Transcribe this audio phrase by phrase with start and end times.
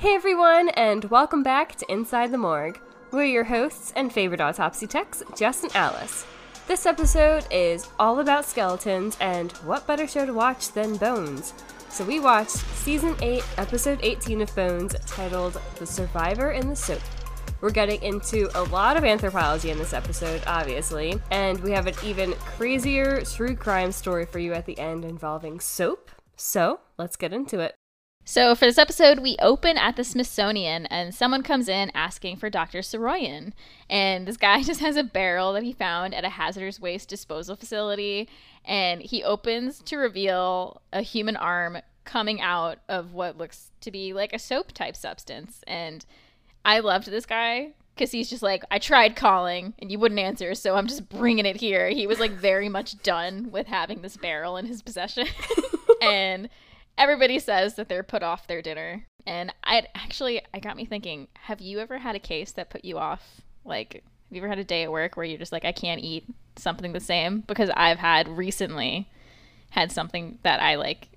[0.00, 2.80] Hey everyone, and welcome back to Inside the Morgue.
[3.10, 6.24] We're your hosts and favorite autopsy techs, Jess and Alice.
[6.66, 11.52] This episode is all about skeletons, and what better show to watch than Bones?
[11.90, 17.02] So we watched season 8, episode 18 of Bones, titled The Survivor in the Soap.
[17.60, 21.94] We're getting into a lot of anthropology in this episode, obviously, and we have an
[22.02, 26.10] even crazier true crime story for you at the end involving soap.
[26.36, 27.74] So let's get into it.
[28.24, 32.48] So, for this episode, we open at the Smithsonian, and someone comes in asking for
[32.48, 32.78] Dr.
[32.80, 33.52] Saroyan.
[33.88, 37.56] And this guy just has a barrel that he found at a hazardous waste disposal
[37.56, 38.28] facility,
[38.64, 44.12] and he opens to reveal a human arm coming out of what looks to be
[44.12, 45.62] like a soap type substance.
[45.66, 46.04] And
[46.64, 50.54] I loved this guy because he's just like, I tried calling and you wouldn't answer,
[50.54, 51.88] so I'm just bringing it here.
[51.90, 55.26] He was like very much done with having this barrel in his possession.
[56.02, 56.48] and
[57.00, 59.06] everybody says that they're put off their dinner.
[59.26, 62.84] And I actually, I got me thinking, have you ever had a case that put
[62.84, 63.40] you off?
[63.64, 66.02] Like, have you ever had a day at work where you're just like, I can't
[66.02, 67.40] eat something the same?
[67.40, 69.08] Because I've had recently
[69.70, 71.08] had something that I like,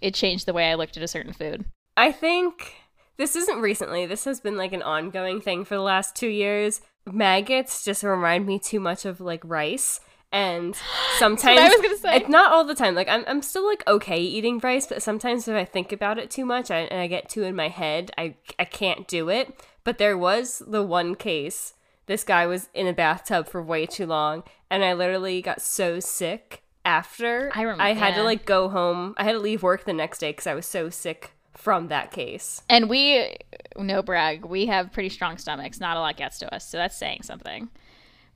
[0.00, 1.64] it changed the way I looked at a certain food.
[1.96, 2.74] I think
[3.16, 6.82] this isn't recently, this has been like an ongoing thing for the last two years.
[7.04, 10.00] Maggots just remind me too much of like rice
[10.32, 10.74] and
[11.18, 12.16] sometimes I was gonna say.
[12.16, 12.94] it's not all the time.
[12.94, 16.30] Like I'm, I'm still like okay eating rice, but sometimes if I think about it
[16.30, 19.54] too much I, and I get too in my head, I I can't do it.
[19.84, 21.74] But there was the one case.
[22.06, 26.00] This guy was in a bathtub for way too long, and I literally got so
[26.00, 27.50] sick after.
[27.54, 29.14] I remember- I had to like go home.
[29.16, 32.10] I had to leave work the next day because I was so sick from that
[32.10, 32.62] case.
[32.68, 33.36] And we,
[33.76, 35.78] no brag, we have pretty strong stomachs.
[35.80, 37.68] Not a lot gets to us, so that's saying something.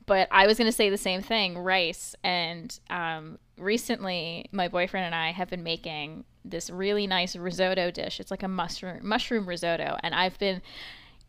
[0.06, 2.14] But I was going to say the same thing rice.
[2.22, 8.20] And um, recently, my boyfriend and I have been making this really nice risotto dish.
[8.20, 9.96] It's like a mushroom, mushroom risotto.
[10.02, 10.62] And I've been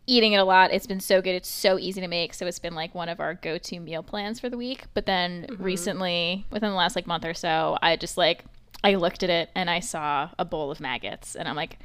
[0.06, 0.72] eating it a lot.
[0.72, 1.34] It's been so good.
[1.34, 2.34] It's so easy to make.
[2.34, 4.84] So it's been like one of our go to meal plans for the week.
[4.94, 8.44] But then recently, within the last like month or so, I just like,
[8.84, 11.34] I looked at it and I saw a bowl of maggots.
[11.34, 11.78] And I'm like,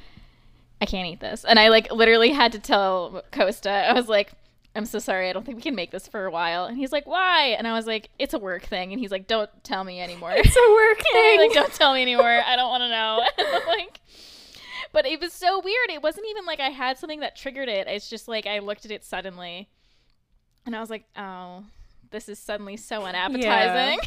[0.80, 1.44] I can't eat this.
[1.44, 4.34] And I like literally had to tell Costa, I was like,
[4.76, 5.30] I'm so sorry.
[5.30, 6.66] I don't think we can make this for a while.
[6.66, 7.56] And he's like, why?
[7.58, 8.92] And I was like, it's a work thing.
[8.92, 10.32] And he's like, don't tell me anymore.
[10.36, 11.40] It's a work thing.
[11.40, 12.42] like, don't tell me anymore.
[12.46, 13.24] I don't want to know.
[13.38, 14.00] And like,
[14.92, 15.90] but it was so weird.
[15.90, 17.88] It wasn't even like I had something that triggered it.
[17.88, 19.70] It's just like I looked at it suddenly
[20.66, 21.64] and I was like, oh,
[22.12, 24.00] this is suddenly so unappetizing.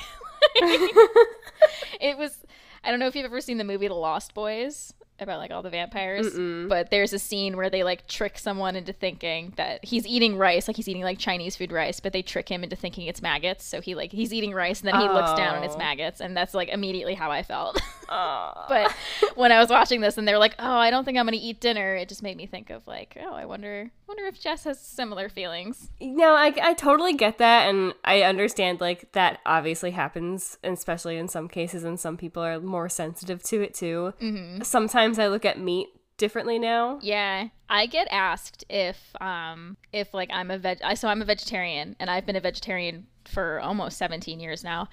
[2.00, 2.44] it was,
[2.82, 5.62] I don't know if you've ever seen the movie The Lost Boys about like all
[5.62, 6.68] the vampires, Mm-mm.
[6.68, 10.68] but there's a scene where they like trick someone into thinking that he's eating rice,
[10.68, 13.64] like he's eating like Chinese food rice, but they trick him into thinking it's maggots.
[13.64, 15.78] So he like, he's eating rice and then he looks down and it's Oh.
[15.78, 16.20] maggots.
[16.20, 17.80] And that's like immediately how I felt.
[18.08, 18.66] Aw.
[18.68, 18.94] but
[19.36, 21.36] when I was watching this and they were like, "Oh, I don't think I'm going
[21.38, 24.40] to eat dinner," it just made me think of like, "Oh, I wonder, wonder if
[24.40, 29.40] Jess has similar feelings." No, I, I totally get that, and I understand like that
[29.44, 34.14] obviously happens, especially in some cases, and some people are more sensitive to it too.
[34.20, 34.62] Mm-hmm.
[34.62, 36.98] Sometimes I look at meat differently now.
[37.02, 40.78] Yeah, I get asked if, um, if like I'm a veg.
[40.82, 44.88] I so I'm a vegetarian, and I've been a vegetarian for almost 17 years now.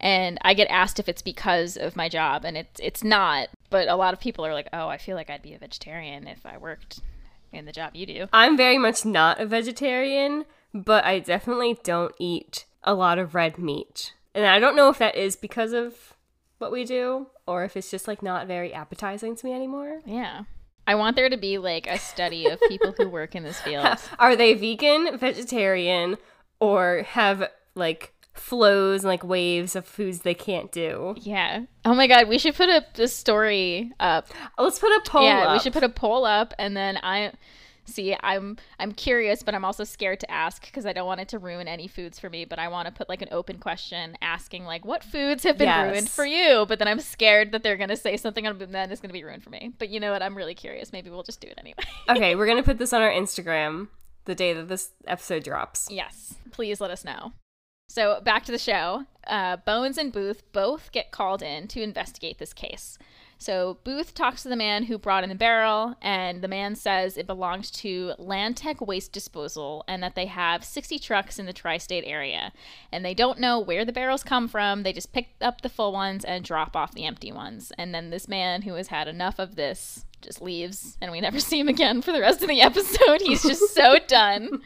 [0.00, 3.48] And I get asked if it's because of my job, and it's it's not.
[3.70, 6.26] But a lot of people are like, "Oh, I feel like I'd be a vegetarian
[6.28, 7.00] if I worked
[7.52, 12.14] in the job you do." I'm very much not a vegetarian, but I definitely don't
[12.18, 16.14] eat a lot of red meat, and I don't know if that is because of
[16.58, 20.00] what we do, or if it's just like not very appetizing to me anymore.
[20.04, 20.42] Yeah,
[20.86, 23.86] I want there to be like a study of people who work in this field.
[24.18, 26.16] Are they vegan, vegetarian,
[26.60, 31.14] or have like flows and like waves of foods they can't do?
[31.18, 31.64] Yeah.
[31.84, 34.28] Oh my god, we should put a this story up.
[34.58, 37.32] Let's put a poll yeah, we should put a poll up and then I
[37.88, 41.28] see I'm I'm curious but I'm also scared to ask because I don't want it
[41.28, 44.16] to ruin any foods for me, but I want to put like an open question
[44.22, 45.90] asking like what foods have been Yes.
[45.90, 48.90] ruined for you, but then I'm scared that they're going to say something and then
[48.90, 49.72] it's going to be ruined for me.
[49.78, 50.22] But you know what?
[50.22, 50.92] I'm really curious.
[50.92, 51.78] Maybe we'll just do it anyway.
[52.08, 53.88] okay, we're gonna put this on our Instagram
[54.24, 55.88] the day that this episode drops.
[55.90, 57.32] Yes, please let us know.
[57.88, 59.04] So back to the show.
[59.26, 62.98] Uh, Bones and Booth both get called in to investigate this case.
[63.38, 67.16] So Booth talks to the man who brought in the barrel, and the man says
[67.16, 71.78] it belongs to Landtech Waste Disposal and that they have 60 trucks in the tri
[71.78, 72.52] state area.
[72.90, 74.82] And they don't know where the barrels come from.
[74.82, 77.72] They just pick up the full ones and drop off the empty ones.
[77.78, 81.38] And then this man who has had enough of this just leaves, and we never
[81.40, 83.20] see him again for the rest of the episode.
[83.20, 84.62] He's just so done.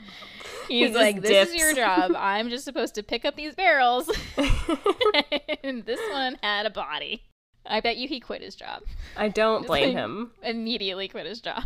[0.68, 2.12] He's just like, "This is your job.
[2.16, 4.10] I'm just supposed to pick up these barrels."
[5.62, 7.22] and this one had a body.
[7.66, 8.82] I bet you he quit his job.
[9.16, 10.32] I don't blame like- him.
[10.42, 11.64] Immediately quit his job.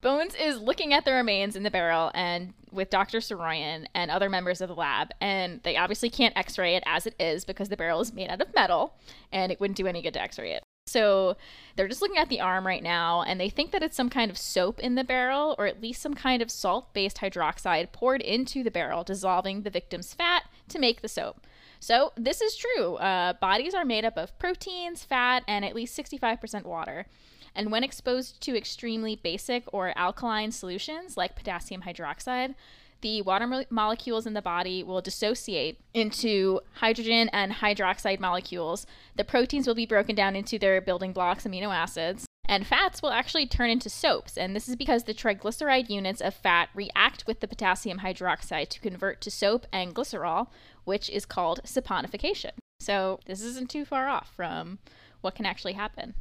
[0.00, 3.18] Bones is looking at the remains in the barrel and with Dr.
[3.18, 7.16] Saroyan and other members of the lab, and they obviously can't x-ray it as it
[7.18, 8.94] is because the barrel is made out of metal
[9.32, 10.62] and it wouldn't do any good to x-ray it.
[10.86, 11.36] So
[11.76, 14.30] they're just looking at the arm right now and they think that it's some kind
[14.30, 18.22] of soap in the barrel or at least some kind of salt based hydroxide poured
[18.22, 21.40] into the barrel, dissolving the victim's fat to make the soap.
[21.80, 22.96] So this is true.
[22.96, 27.06] Uh, bodies are made up of proteins, fat, and at least 65% water.
[27.54, 32.54] And when exposed to extremely basic or alkaline solutions like potassium hydroxide,
[33.00, 38.86] the water mo- molecules in the body will dissociate into hydrogen and hydroxide molecules.
[39.16, 43.10] The proteins will be broken down into their building blocks, amino acids, and fats will
[43.10, 44.36] actually turn into soaps.
[44.38, 48.80] And this is because the triglyceride units of fat react with the potassium hydroxide to
[48.80, 50.48] convert to soap and glycerol,
[50.84, 52.52] which is called saponification.
[52.80, 54.78] So this isn't too far off from
[55.20, 56.14] what can actually happen.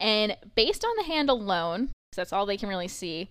[0.00, 3.28] And based on the hand alone, because that's all they can really see,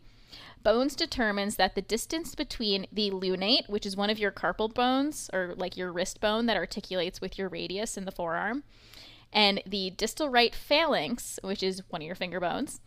[0.63, 5.29] Bones determines that the distance between the lunate, which is one of your carpal bones,
[5.33, 8.63] or like your wrist bone that articulates with your radius in the forearm,
[9.33, 12.79] and the distal right phalanx, which is one of your finger bones,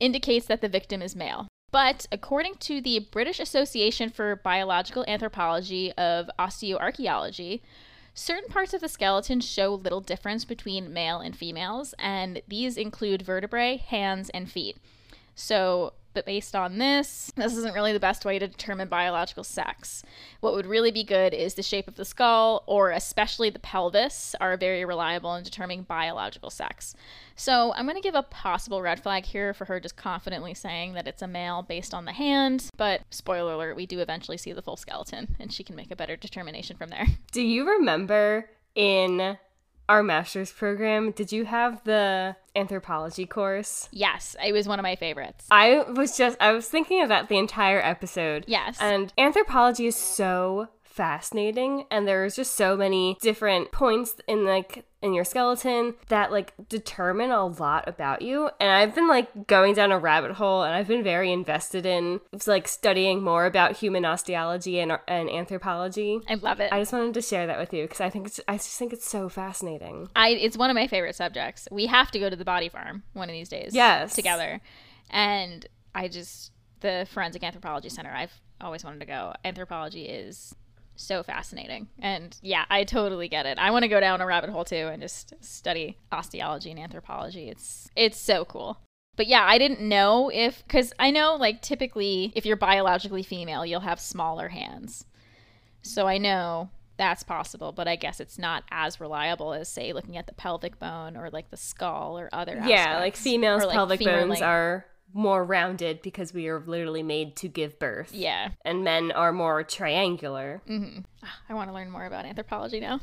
[0.00, 1.48] indicates that the victim is male.
[1.72, 7.60] But according to the British Association for Biological Anthropology of Osteoarchaeology,
[8.14, 13.22] certain parts of the skeleton show little difference between male and females, and these include
[13.22, 14.78] vertebrae, hands, and feet.
[15.34, 20.02] So, but based on this, this isn't really the best way to determine biological sex.
[20.40, 24.34] What would really be good is the shape of the skull, or especially the pelvis,
[24.40, 26.94] are very reliable in determining biological sex.
[27.34, 30.94] So I'm going to give a possible red flag here for her just confidently saying
[30.94, 34.54] that it's a male based on the hand, but spoiler alert, we do eventually see
[34.54, 37.08] the full skeleton, and she can make a better determination from there.
[37.30, 39.36] Do you remember in
[39.88, 43.88] our master's program, did you have the anthropology course?
[43.92, 45.46] Yes, it was one of my favorites.
[45.50, 48.44] I was just I was thinking of that the entire episode.
[48.46, 48.78] Yes.
[48.80, 55.12] And anthropology is so fascinating and there's just so many different points in like in
[55.12, 59.92] your skeleton that like determine a lot about you and i've been like going down
[59.92, 64.80] a rabbit hole and i've been very invested in like studying more about human osteology
[64.80, 66.72] and, and anthropology I love it.
[66.72, 68.94] i just wanted to share that with you because i think it's i just think
[68.94, 71.68] it's so fascinating I it's one of my favorite subjects.
[71.70, 73.74] We have to go to the body farm one of these days.
[73.74, 74.14] Yes.
[74.14, 74.60] Together.
[75.10, 79.34] And I just the Forensic Anthropology Center, I've always wanted to go.
[79.44, 80.54] Anthropology is
[80.96, 81.88] so fascinating.
[81.98, 83.58] And yeah, I totally get it.
[83.58, 87.48] I want to go down a rabbit hole too and just study osteology and anthropology.
[87.48, 88.80] It's it's so cool.
[89.16, 93.64] But yeah, I didn't know if cuz I know like typically if you're biologically female,
[93.64, 95.04] you'll have smaller hands.
[95.82, 100.16] So I know that's possible, but I guess it's not as reliable as say looking
[100.16, 104.00] at the pelvic bone or like the skull or other yeah like females like, pelvic
[104.00, 104.42] bones length.
[104.42, 108.50] are more rounded because we are literally made to give birth Yeah.
[108.64, 110.60] and men are more triangular
[111.24, 113.00] Ah, I want to learn more about anthropology now.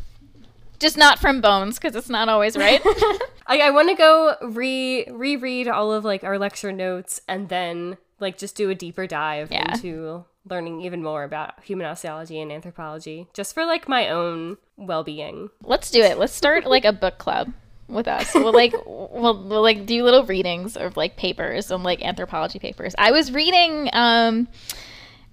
[0.80, 2.82] Just not from bones because it's not always right.
[3.48, 7.98] I, I want to go re reread all of like our lecture notes and then
[8.20, 9.74] like just do a deeper dive Yeah.
[9.74, 15.50] into learning even more about human osteology and anthropology just for like my own well-being.
[15.64, 16.18] Let's do it.
[16.18, 17.54] Let's start like a book club
[17.88, 18.34] with us.
[18.34, 22.94] We'll like we'll, we'll like do little readings of like papers and like anthropology papers.
[22.98, 24.48] I was reading um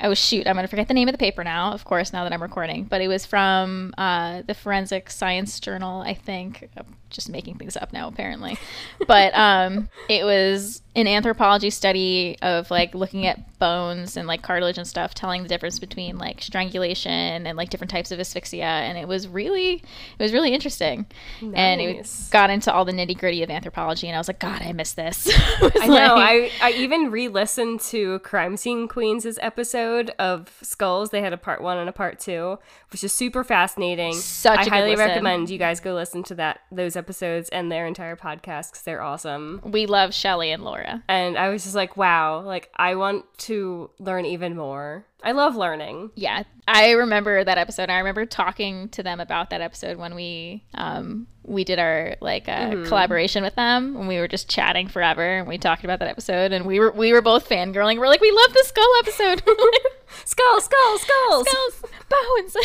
[0.03, 2.33] oh shoot, I'm gonna forget the name of the paper now, of course, now that
[2.33, 2.85] I'm recording.
[2.85, 6.71] But it was from uh, the Forensic Science Journal, I think.
[7.11, 8.59] Just making things up now, apparently.
[9.07, 14.77] But um, it was an anthropology study of like looking at bones and like cartilage
[14.79, 18.97] and stuff, telling the difference between like strangulation and like different types of asphyxia, and
[18.99, 21.07] it was really, it was really interesting.
[21.41, 24.63] And it got into all the nitty gritty of anthropology, and I was like, God,
[24.63, 25.29] I miss this.
[25.63, 26.15] I, I know.
[26.17, 31.11] like- I, I even re-listened to Crime Scene Queens' episode of Skulls.
[31.11, 32.59] They had a part one and a part two,
[32.91, 34.15] which is super fascinating.
[34.15, 35.07] Such a I highly listen.
[35.07, 39.03] recommend you guys go listen to that those episodes and their entire podcast because they're
[39.03, 39.61] awesome.
[39.65, 41.03] we love Shelley and Laura.
[41.09, 45.05] And I was just like, wow, like I want to learn even more.
[45.23, 46.13] I love learning.
[46.15, 47.91] Yeah, I remember that episode.
[47.91, 52.49] I remember talking to them about that episode when we um we did our like
[52.49, 56.09] uh, collaboration with them when we were just chatting forever and we talked about that
[56.09, 57.99] episode and we were we were both fangirling.
[57.99, 59.43] We're like, we love the skull episode.
[60.25, 61.49] Skulls, skulls, skulls.
[61.49, 62.57] Skulls, bones.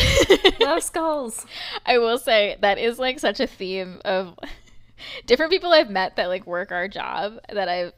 [0.60, 1.46] Love skulls.
[1.84, 4.38] I will say that is like such a theme of
[5.26, 7.92] different people I've met that like work our job that I've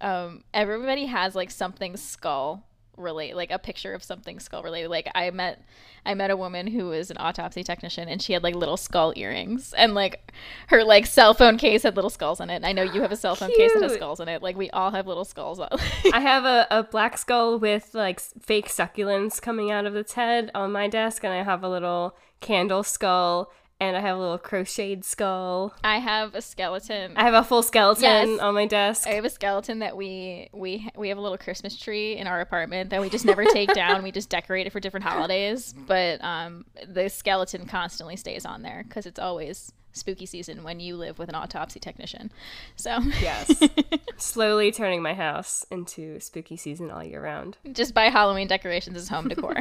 [0.00, 2.67] um everybody has like something skull
[2.98, 4.88] relate like a picture of something skull related.
[4.88, 5.62] Like i met
[6.04, 9.12] i met a woman who was an autopsy technician and she had like little skull
[9.16, 9.72] earrings.
[9.74, 10.32] And like
[10.68, 12.56] her like cell phone case had little skulls on it.
[12.56, 14.42] And i know you have a cell phone case that has skulls in it.
[14.42, 15.68] Like we all have little skulls on
[16.12, 20.50] I have a, a black skull with like fake succulents coming out of its head
[20.54, 23.50] on my desk, and I have a little candle skull,
[23.80, 25.72] and I have a little crocheted skull.
[25.84, 28.40] i have a skeleton I have a full skeleton Yes.
[28.40, 29.06] on my desk.
[29.06, 32.40] I have a skeleton that we we we have a little Christmas tree in our
[32.40, 34.02] apartment that we just never take down.
[34.02, 38.82] We just decorate it for different holidays, but um, the skeleton constantly stays on there
[38.86, 42.30] because it's always spooky season when you live with an autopsy technician.
[42.76, 43.60] So Yes.
[44.16, 47.56] Slowly turning my house into spooky season all year round.
[47.72, 49.54] just buy Halloween decorations as home decor.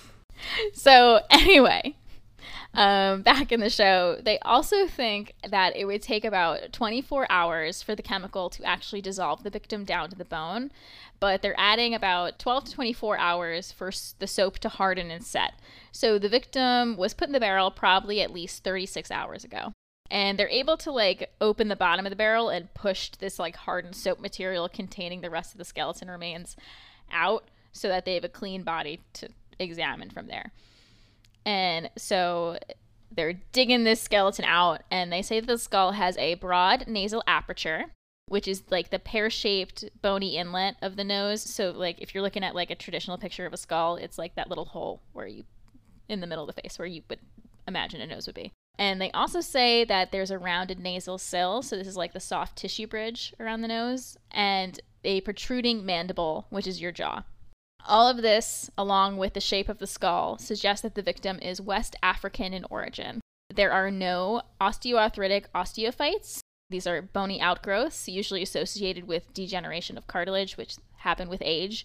[0.72, 1.94] so anyway,
[2.74, 7.82] um, back in the show, they also think that it would take about 24 hours
[7.82, 10.72] for the chemical to actually dissolve the victim down to the bone,
[11.20, 15.52] but they're adding about 12 to 24 hours for the soap to harden and set.
[15.92, 19.72] So the victim was put in the barrel probably at least 36 hours ago.
[20.10, 23.56] And they're able to like open the bottom of the barrel and push this like
[23.56, 26.56] hardened soap material containing the rest of the skeleton remains
[27.10, 30.52] out so that they have a clean body to examine from there.
[31.44, 32.58] And so
[33.10, 37.22] they're digging this skeleton out, and they say that the skull has a broad nasal
[37.26, 37.86] aperture,
[38.26, 41.42] which is like the pear shaped bony inlet of the nose.
[41.42, 44.34] So, like, if you're looking at like a traditional picture of a skull, it's like
[44.36, 45.44] that little hole where you,
[46.08, 47.20] in the middle of the face, where you would
[47.68, 48.52] imagine a nose would be.
[48.78, 52.20] And they also say that there's a rounded nasal sill, so this is like the
[52.20, 57.24] soft tissue bridge around the nose, and a protruding mandible, which is your jaw.
[57.86, 61.60] All of this, along with the shape of the skull, suggests that the victim is
[61.60, 63.20] West African in origin.
[63.54, 66.40] There are no osteoarthritic osteophytes.
[66.70, 71.84] These are bony outgrowths, usually associated with degeneration of cartilage, which happen with age.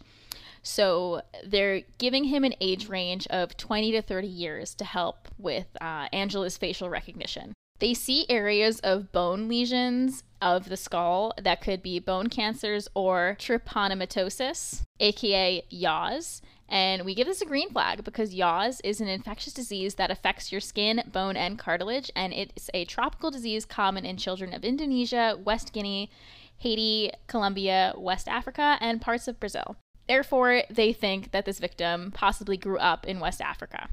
[0.62, 5.68] So they're giving him an age range of 20 to 30 years to help with
[5.82, 7.54] uh, Angela's facial recognition.
[7.80, 13.36] They see areas of bone lesions of the skull that could be bone cancers or
[13.40, 16.42] treponematosis, aka yaws.
[16.70, 20.52] And we give this a green flag because yaws is an infectious disease that affects
[20.52, 25.40] your skin, bone, and cartilage, and it's a tropical disease common in children of Indonesia,
[25.44, 26.10] West Guinea,
[26.58, 29.78] Haiti, Colombia, West Africa, and parts of Brazil.
[30.08, 33.90] Therefore, they think that this victim possibly grew up in West Africa.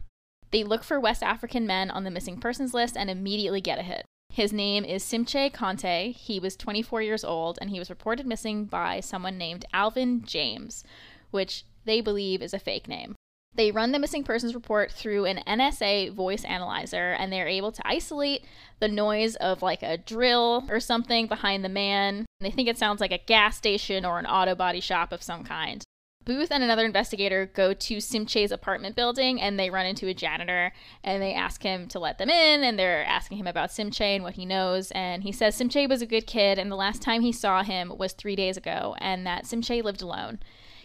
[0.50, 3.82] They look for West African men on the missing persons list and immediately get a
[3.82, 4.04] hit.
[4.34, 6.10] His name is Simche Conte.
[6.10, 10.82] He was 24 years old and he was reported missing by someone named Alvin James,
[11.30, 13.14] which they believe is a fake name.
[13.54, 17.86] They run the missing persons report through an NSA voice analyzer and they're able to
[17.86, 18.44] isolate
[18.80, 22.26] the noise of like a drill or something behind the man.
[22.40, 25.44] They think it sounds like a gas station or an auto body shop of some
[25.44, 25.84] kind.
[26.25, 30.73] Booth and another investigator go to Simche's apartment building and they run into a janitor
[31.02, 34.25] and they ask him to let them in and they're asking him about Simche and
[34.25, 37.21] what he knows and he says Simche was a good kid and the last time
[37.21, 40.38] he saw him was 3 days ago and that Simche lived alone.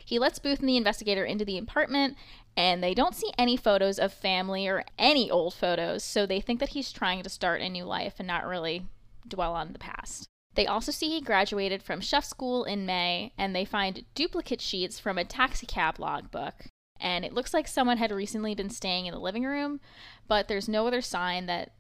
[0.04, 2.18] He lets Booth and the investigator into the apartment
[2.58, 6.60] and they don't see any photos of family or any old photos so they think
[6.60, 8.88] that he's trying to start a new life and not really
[9.28, 10.28] dwell on the past.
[10.60, 15.00] They also see he graduated from chef school in May, and they find duplicate sheets
[15.00, 16.66] from a taxicab logbook.
[17.00, 19.80] And it looks like someone had recently been staying in the living room,
[20.28, 21.72] but there's no other sign that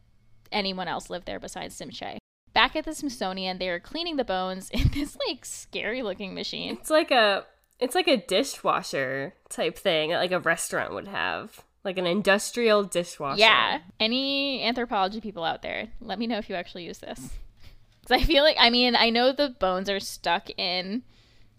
[0.49, 2.19] anyone else lived there besides Simche.
[2.53, 6.77] Back at the Smithsonian, they are cleaning the bones in this like scary looking machine.
[6.79, 7.43] It's like a
[7.81, 11.65] it's like a dishwasher type thing, that like a restaurant would have.
[11.83, 13.41] Like an industrial dishwasher.
[13.41, 13.79] Yeah.
[13.99, 17.31] Any anthropology people out there, let me know if you actually use this.
[18.09, 21.03] Because I feel like, I mean, I know the bones are stuck in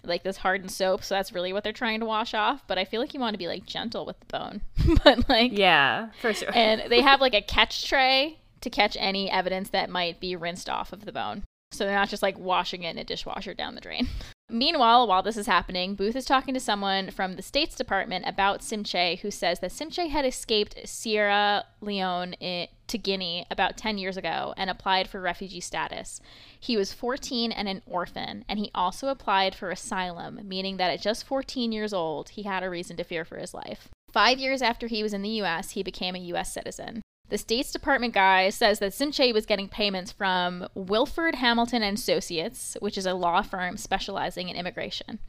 [0.02, 2.62] like this hardened soap, so that's really what they're trying to wash off.
[2.66, 4.60] But I feel like you want to be like gentle with the bone.
[5.04, 6.50] but like, Yeah, for sure.
[6.54, 10.68] and they have like a catch tray to catch any evidence that might be rinsed
[10.68, 11.44] off of the bone.
[11.72, 14.08] So they're not just like washing it in a dishwasher down the drain.
[14.50, 18.62] Meanwhile, while this is happening, Booth is talking to someone from the States Department about
[18.62, 24.16] Simche, who says that Simche had escaped Sierra Leone i- to Guinea about 10 years
[24.16, 26.20] ago and applied for refugee status.
[26.58, 31.00] He was 14 and an orphan, and he also applied for asylum, meaning that at
[31.00, 33.88] just 14 years old, he had a reason to fear for his life.
[34.10, 36.52] Five years after he was in the U.S., he became a U.S.
[36.52, 37.02] citizen.
[37.30, 42.76] The States Department guy says that Simche was getting payments from Wilford Hamilton and Associates,
[42.80, 45.20] which is a law firm specializing in immigration.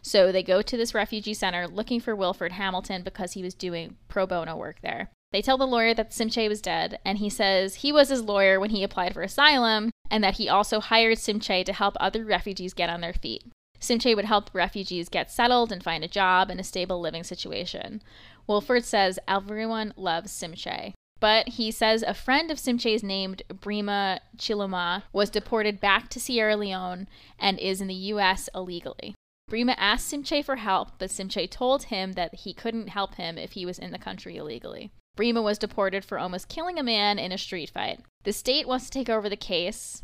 [0.00, 3.98] So they go to this refugee center looking for Wilford Hamilton because he was doing
[4.08, 5.10] pro bono work there.
[5.30, 8.58] They tell the lawyer that Simche was dead, and he says he was his lawyer
[8.58, 12.72] when he applied for asylum, and that he also hired Simche to help other refugees
[12.72, 13.44] get on their feet.
[13.78, 18.00] Simche would help refugees get settled and find a job and a stable living situation.
[18.46, 20.94] Wilford says everyone loves Simche.
[21.22, 26.56] But he says a friend of Simche's named Brima Chiluma was deported back to Sierra
[26.56, 27.06] Leone
[27.38, 28.48] and is in the U.S.
[28.52, 29.14] illegally.
[29.48, 33.52] Brima asked Simche for help, but Simche told him that he couldn't help him if
[33.52, 34.90] he was in the country illegally.
[35.16, 38.00] Brima was deported for almost killing a man in a street fight.
[38.24, 40.02] The state wants to take over the case,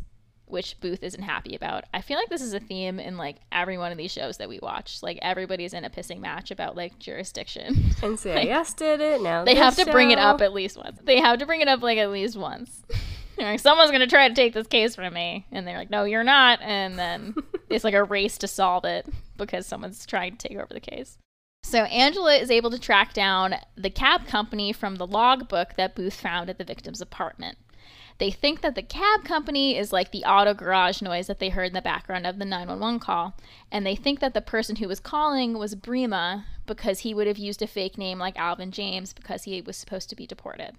[0.51, 1.85] which Booth isn't happy about.
[1.93, 4.49] I feel like this is a theme in like every one of these shows that
[4.49, 5.03] we watch.
[5.03, 7.75] Like everybody's in a pissing match about like jurisdiction.
[8.01, 9.23] NCIS like, did it.
[9.23, 9.93] Now they have to show.
[9.93, 10.99] bring it up at least once.
[11.03, 12.83] They have to bring it up like at least once.
[13.39, 16.25] like, someone's gonna try to take this case from me, and they're like, "No, you're
[16.25, 17.35] not." And then
[17.69, 21.19] it's like a race to solve it because someone's trying to take over the case.
[21.63, 26.15] So Angela is able to track down the cab company from the logbook that Booth
[26.15, 27.59] found at the victim's apartment.
[28.19, 31.69] They think that the cab company is like the auto garage noise that they heard
[31.69, 33.37] in the background of the 911 call.
[33.71, 37.39] And they think that the person who was calling was Brima because he would have
[37.39, 40.73] used a fake name like Alvin James because he was supposed to be deported.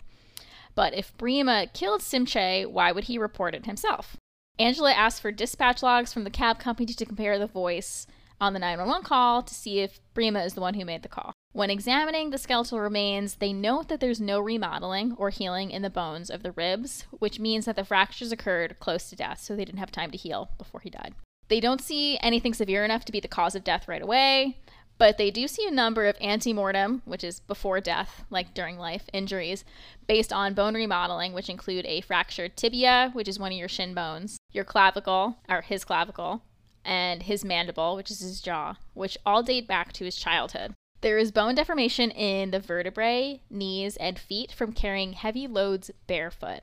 [0.76, 4.18] But if Brima killed Simche, why would he report it himself?
[4.60, 8.06] Angela asked for dispatch logs from the cab company to compare the voice
[8.42, 11.34] on the 911 call to see if Brima is the one who made the call.
[11.52, 15.90] When examining the skeletal remains, they note that there's no remodeling or healing in the
[15.90, 19.66] bones of the ribs, which means that the fractures occurred close to death, so they
[19.66, 21.16] didn't have time to heal before he died.
[21.48, 24.58] They don't see anything severe enough to be the cause of death right away,
[25.00, 29.06] but they do see a number of antemortem, which is before death, like during life,
[29.12, 29.66] injuries
[30.06, 33.96] based on bone remodeling, which include a fractured tibia, which is one of your shin
[33.96, 36.44] bones, your clavicle, or his clavicle,
[36.86, 40.76] and his mandible, which is his jaw, which all date back to his childhood.
[41.02, 46.62] There is bone deformation in the vertebrae, knees, and feet from carrying heavy loads barefoot.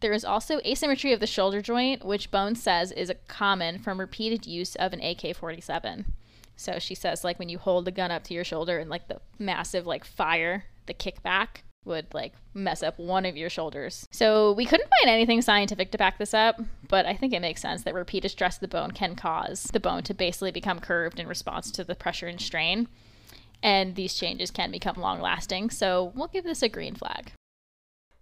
[0.00, 4.46] There is also asymmetry of the shoulder joint, which Bone says is common from repeated
[4.46, 6.12] use of an AK 47.
[6.56, 9.08] So she says, like, when you hold the gun up to your shoulder and, like,
[9.08, 14.06] the massive, like, fire, the kickback would, like, mess up one of your shoulders.
[14.10, 17.62] So we couldn't find anything scientific to back this up, but I think it makes
[17.62, 21.18] sense that repeated stress of the bone can cause the bone to basically become curved
[21.18, 22.88] in response to the pressure and strain
[23.66, 25.70] and these changes can become long lasting.
[25.70, 27.32] So we'll give this a green flag.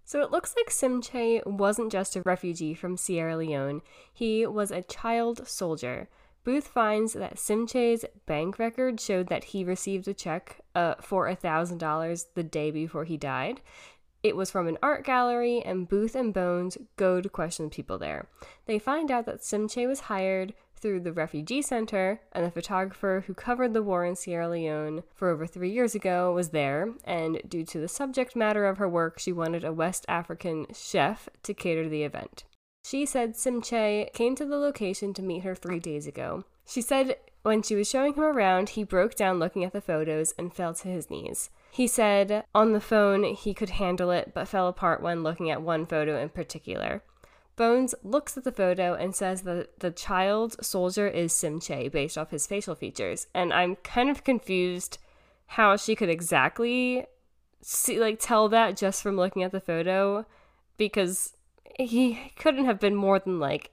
[0.03, 3.81] So it looks like Simche wasn't just a refugee from Sierra Leone,
[4.11, 6.09] he was a child soldier.
[6.43, 12.25] Booth finds that Simche's bank record showed that he received a check uh, for $1,000
[12.35, 13.61] the day before he died.
[14.21, 18.27] It was from an art gallery, and Booth and Bones go to question people there.
[18.65, 20.53] They find out that Simche was hired
[20.85, 25.29] through the refugee center, and the photographer who covered the war in Sierra Leone for
[25.29, 26.93] over three years ago was there.
[27.03, 31.27] And due to the subject matter of her work, she wanted a West African chef
[31.41, 32.43] to cater the event.
[32.85, 36.43] She said Simche came to the location to meet her three days ago.
[36.67, 40.35] She said when she was showing him around, he broke down looking at the photos
[40.37, 41.49] and fell to his knees.
[41.71, 45.63] He said on the phone he could handle it, but fell apart when looking at
[45.63, 47.01] one photo in particular.
[47.55, 52.31] Bones looks at the photo and says that the child soldier is Simche based off
[52.31, 53.27] his facial features.
[53.33, 54.97] And I'm kind of confused
[55.47, 57.05] how she could exactly
[57.61, 60.25] see like tell that just from looking at the photo
[60.77, 61.33] because
[61.79, 63.71] he couldn't have been more than like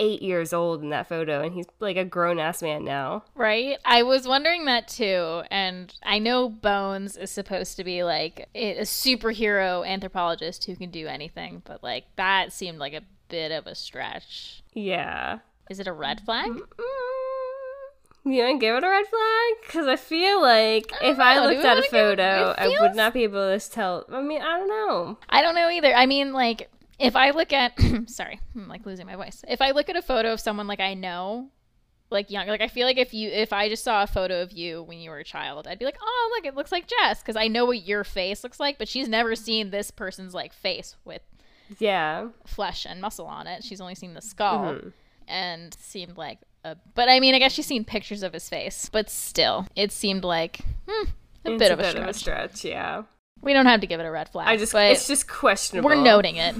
[0.00, 4.02] eight years old in that photo and he's like a grown-ass man now right i
[4.02, 9.86] was wondering that too and i know bones is supposed to be like a superhero
[9.86, 14.62] anthropologist who can do anything but like that seemed like a bit of a stretch
[14.72, 15.38] yeah
[15.70, 18.30] is it a red flag mm-hmm.
[18.30, 19.66] you want to give it a red flag?
[19.66, 21.24] Because I feel like I if know.
[21.24, 22.78] I looked at a photo, feels...
[22.78, 24.04] I would not be able to tell.
[24.10, 25.18] I mean, I don't know.
[25.28, 25.94] I don't know either.
[25.94, 29.44] I mean, like, if I look at sorry, I'm like losing my voice.
[29.48, 31.50] If I look at a photo of someone like I know,
[32.10, 34.52] like young, like I feel like if you if I just saw a photo of
[34.52, 37.22] you when you were a child, I'd be like, oh look, it looks like Jess
[37.22, 40.52] because I know what your face looks like, but she's never seen this person's like
[40.52, 41.22] face with
[41.78, 43.64] yeah flesh and muscle on it.
[43.64, 44.88] She's only seen the skull mm-hmm.
[45.26, 46.76] and seemed like a.
[46.94, 50.24] But I mean, I guess she's seen pictures of his face, but still, it seemed
[50.24, 51.08] like hmm,
[51.44, 52.64] a it's bit, a of, a bit of a stretch.
[52.64, 53.04] Yeah.
[53.44, 54.48] We don't have to give it a red flag.
[54.48, 55.90] I just it's just questionable.
[55.90, 56.56] We're noting it.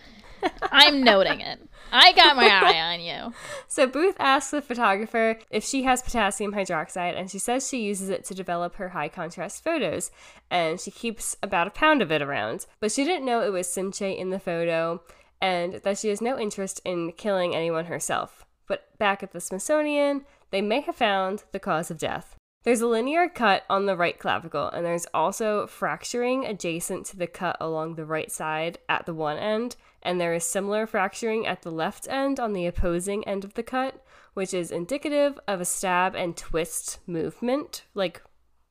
[0.62, 1.60] I'm noting it.
[1.92, 3.34] I got my eye on you.
[3.68, 8.10] So Booth asks the photographer if she has potassium hydroxide, and she says she uses
[8.10, 10.10] it to develop her high contrast photos,
[10.50, 12.66] and she keeps about a pound of it around.
[12.80, 15.02] But she didn't know it was Simche in the photo,
[15.40, 18.44] and that she has no interest in killing anyone herself.
[18.68, 22.36] But back at the Smithsonian, they may have found the cause of death.
[22.64, 27.26] There's a linear cut on the right clavicle, and there's also fracturing adjacent to the
[27.26, 31.62] cut along the right side at the one end, and there is similar fracturing at
[31.62, 35.64] the left end on the opposing end of the cut, which is indicative of a
[35.64, 38.22] stab and twist movement, like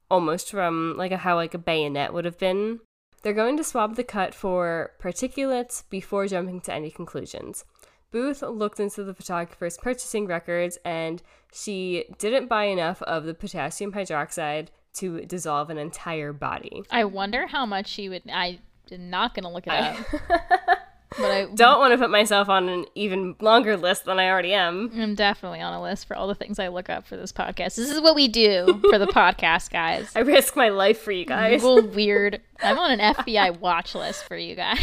[0.09, 2.79] almost from like a, how like a bayonet would have been.
[3.23, 7.65] They're going to swab the cut for particulates before jumping to any conclusions.
[8.11, 11.21] Booth looked into the photographer's purchasing records and
[11.53, 16.83] she didn't buy enough of the potassium hydroxide to dissolve an entire body.
[16.91, 18.23] I wonder how much she would.
[18.31, 18.59] I
[18.91, 19.97] am not going to look it up.
[21.17, 24.53] but I Don't want to put myself on an even longer list than I already
[24.53, 24.91] am.
[24.95, 27.75] I'm definitely on a list for all the things I look up for this podcast.
[27.75, 30.11] This is what we do for the podcast, guys.
[30.15, 31.61] I risk my life for you guys.
[31.61, 32.41] Google weird.
[32.63, 34.79] I'm on an FBI watch list for you guys.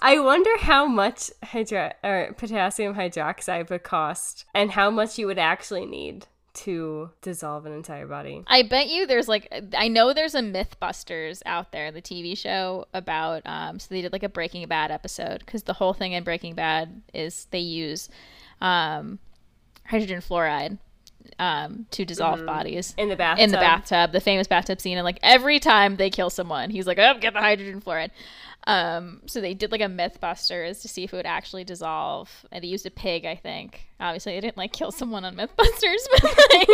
[0.00, 5.38] I wonder how much hydro- or potassium hydroxide would cost and how much you would
[5.38, 8.42] actually need to dissolve an entire body.
[8.46, 12.86] I bet you there's like I know there's a Mythbusters out there, the TV show
[12.94, 16.24] about um so they did like a Breaking Bad episode because the whole thing in
[16.24, 18.08] Breaking Bad is they use
[18.60, 19.18] um
[19.86, 20.78] hydrogen fluoride
[21.38, 23.44] um to dissolve bodies In the bathtub.
[23.44, 26.86] in the bathtub, the famous bathtub scene, and like every time they kill someone, he's
[26.86, 28.10] like, "Oh, get the hydrogen fluoride."
[28.66, 32.64] Um, so they did like a MythBusters to see if it would actually dissolve, and
[32.64, 33.88] they used a pig, I think.
[34.00, 35.48] Obviously, they didn't like kill someone on MythBusters,
[36.12, 36.68] but like,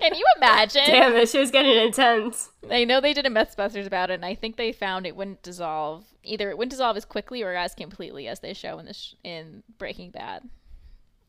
[0.00, 0.84] can you imagine?
[0.86, 2.50] Damn, this was getting intense.
[2.70, 5.42] I know they did a MythBusters about it, and I think they found it wouldn't
[5.42, 6.04] dissolve.
[6.22, 9.62] Either it wouldn't dissolve as quickly or as completely as they show in this in
[9.78, 10.48] Breaking Bad.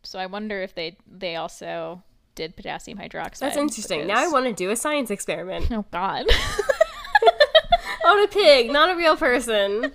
[0.04, 2.04] So I wonder if they they also
[2.36, 3.40] did potassium hydroxide.
[3.40, 4.08] That's interesting.
[4.08, 6.26] Now I want to do a science experiment Oh God.
[8.06, 9.94] on a pig, not a real person.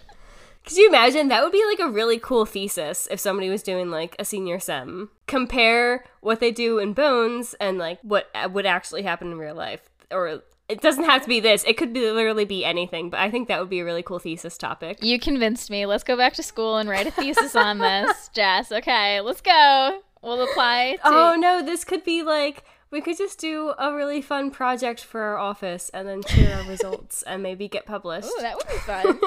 [0.64, 1.29] Could you imagine?
[1.29, 4.59] That would be like a really cool thesis if somebody was doing like a senior
[4.59, 5.11] sem.
[5.27, 9.88] Compare what they do in Bones and like what would actually happen in real life.
[10.11, 11.64] Or it doesn't have to be this.
[11.64, 14.18] It could be literally be anything, but I think that would be a really cool
[14.18, 15.03] thesis topic.
[15.03, 15.87] You convinced me.
[15.87, 18.70] Let's go back to school and write a thesis on this, Jess.
[18.70, 20.01] Okay, let's go.
[20.23, 21.01] We'll apply to.
[21.05, 25.20] Oh no, this could be like we could just do a really fun project for
[25.20, 28.29] our office and then share our results and maybe get published.
[28.29, 29.20] Ooh, that would be fun.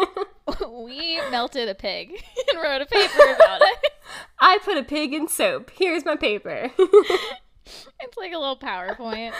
[0.85, 2.11] we melted a pig
[2.51, 3.91] and wrote a paper about it.
[4.39, 5.71] I put a pig in soap.
[5.75, 6.71] Here's my paper.
[6.77, 9.33] It's like a little PowerPoint.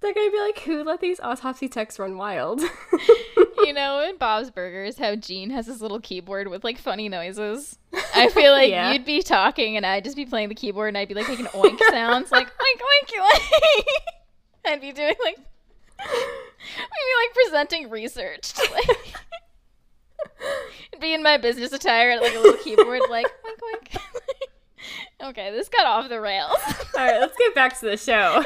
[0.00, 2.60] They're gonna be like, who let these autopsy texts run wild?
[3.64, 7.76] You know, in Bob's Burgers, how Gene has his little keyboard with like funny noises.
[8.14, 8.92] I feel like Yeah.
[8.92, 11.46] you'd be talking and I'd just be playing the keyboard and I'd be like making
[11.46, 13.84] oink sounds, like oink oink oink.
[14.64, 15.38] I'd be doing like
[15.98, 18.52] maybe like presenting research.
[18.54, 18.88] To, like,
[20.92, 24.00] It'd be in my business attire at like a little keyboard, like oink oink.
[25.22, 26.56] Okay, this got off the rails.
[26.96, 28.42] All right, let's get back to the show.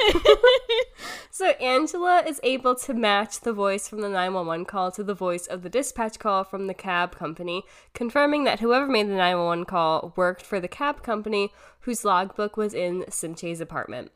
[1.30, 5.46] so Angela is able to match the voice from the 911 call to the voice
[5.46, 7.62] of the dispatch call from the cab company,
[7.94, 11.50] confirming that whoever made the 911 call worked for the cab company
[11.80, 14.12] whose logbook was in Simche's apartment.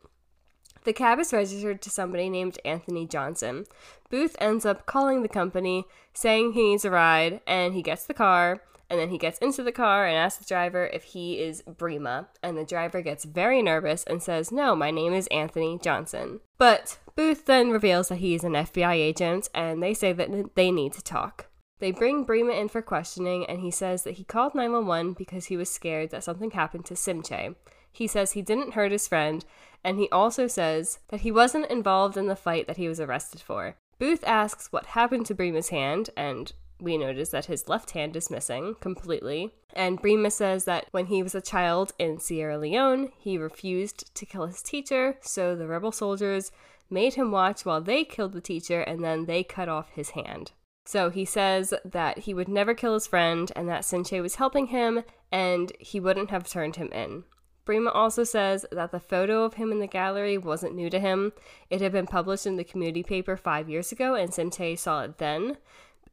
[0.84, 3.64] The cab is registered to somebody named Anthony Johnson.
[4.08, 5.84] Booth ends up calling the company,
[6.14, 9.62] saying he needs a ride, and he gets the car, and then he gets into
[9.62, 13.62] the car and asks the driver if he is Brima, and the driver gets very
[13.62, 16.40] nervous and says, No, my name is Anthony Johnson.
[16.58, 20.70] But Booth then reveals that he is an FBI agent, and they say that they
[20.70, 21.46] need to talk.
[21.78, 25.56] They bring Brima in for questioning, and he says that he called 911 because he
[25.56, 27.54] was scared that something happened to Simche.
[27.92, 29.44] He says he didn't hurt his friend,
[29.84, 33.40] and he also says that he wasn't involved in the fight that he was arrested
[33.40, 33.76] for.
[33.98, 38.30] Booth asks what happened to Brima's hand, and we notice that his left hand is
[38.30, 39.52] missing completely.
[39.74, 44.26] And Brima says that when he was a child in Sierra Leone, he refused to
[44.26, 46.52] kill his teacher, so the rebel soldiers
[46.88, 50.52] made him watch while they killed the teacher and then they cut off his hand.
[50.84, 54.68] So he says that he would never kill his friend and that Simche was helping
[54.68, 57.24] him and he wouldn't have turned him in.
[57.66, 61.32] Brima also says that the photo of him in the gallery wasn't new to him.
[61.68, 65.18] It had been published in the community paper five years ago, and Simche saw it
[65.18, 65.56] then.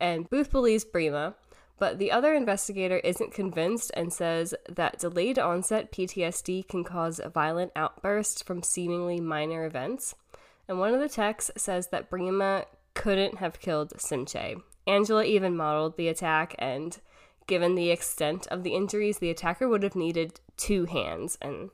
[0.03, 1.35] And Booth believes Brima,
[1.79, 7.71] but the other investigator isn't convinced and says that delayed onset PTSD can cause violent
[7.73, 10.13] outbursts from seemingly minor events.
[10.67, 14.57] And one of the texts says that Brima couldn't have killed Simche.
[14.85, 16.99] Angela even modeled the attack, and
[17.47, 21.69] given the extent of the injuries, the attacker would have needed two hands, and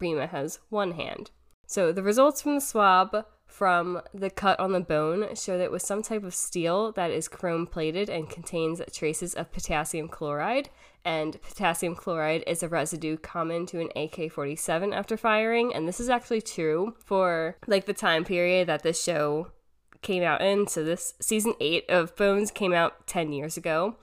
[0.00, 1.32] Brima has one hand.
[1.66, 5.72] So the results from the swab from the cut on the bone show that it
[5.72, 10.68] was some type of steel that is chrome plated and contains traces of potassium chloride.
[11.04, 15.74] And potassium chloride is a residue common to an AK 47 after firing.
[15.74, 19.48] And this is actually true for like the time period that this show
[20.02, 20.66] came out in.
[20.66, 23.96] So this season eight of Bones came out 10 years ago.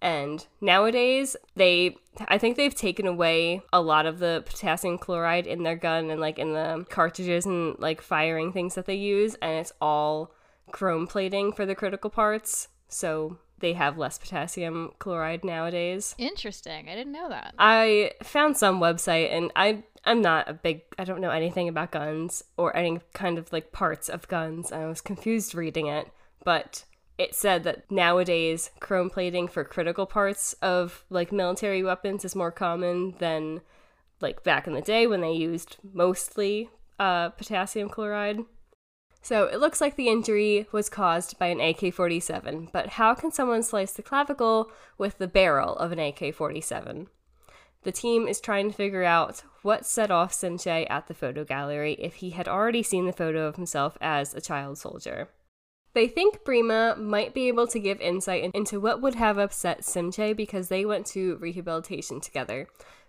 [0.00, 1.96] And nowadays, they,
[2.28, 6.20] I think they've taken away a lot of the potassium chloride in their gun and
[6.20, 9.34] like in the cartridges and like firing things that they use.
[9.36, 10.32] And it's all
[10.70, 12.68] chrome plating for the critical parts.
[12.88, 16.14] So they have less potassium chloride nowadays.
[16.18, 16.88] Interesting.
[16.88, 17.54] I didn't know that.
[17.58, 21.90] I found some website and I I'm not a big I don't know anything about
[21.90, 24.70] guns or any kind of like parts of guns.
[24.70, 26.08] And I was confused reading it,
[26.44, 26.84] but
[27.18, 32.52] it said that nowadays chrome plating for critical parts of like military weapons is more
[32.52, 33.60] common than
[34.20, 38.40] like back in the day when they used mostly uh, potassium chloride.
[39.22, 43.32] So it looks like the injury was caused by an AK 47, but how can
[43.32, 47.08] someone slice the clavicle with the barrel of an AK 47?
[47.82, 51.94] The team is trying to figure out what set off Simche at the photo gallery
[51.94, 55.28] if he had already seen the photo of himself as a child soldier.
[55.96, 60.36] They think Brima might be able to give insight into what would have upset Simche
[60.36, 62.68] because they went to rehabilitation together.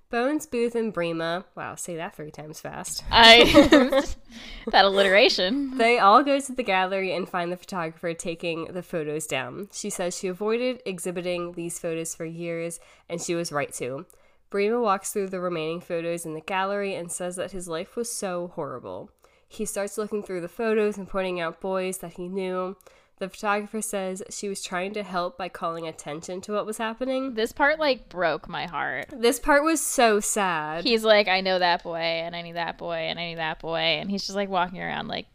[0.10, 1.44] Bones, Booth, and Brima.
[1.54, 3.04] wow, say that three times fast.
[3.12, 4.06] I
[4.72, 5.78] that alliteration.
[5.78, 9.68] They all go to the gallery and find the photographer taking the photos down.
[9.74, 14.06] She says she avoided exhibiting these photos for years, and she was right to.
[14.50, 18.10] Brima walks through the remaining photos in the gallery and says that his life was
[18.10, 19.12] so horrible.
[19.48, 22.76] He starts looking through the photos and pointing out boys that he knew.
[23.20, 27.34] The photographer says she was trying to help by calling attention to what was happening.
[27.34, 29.08] This part like broke my heart.
[29.12, 30.84] This part was so sad.
[30.84, 33.60] He's like, I know that boy, and I knew that boy, and I knew that
[33.60, 35.26] boy, and he's just like walking around like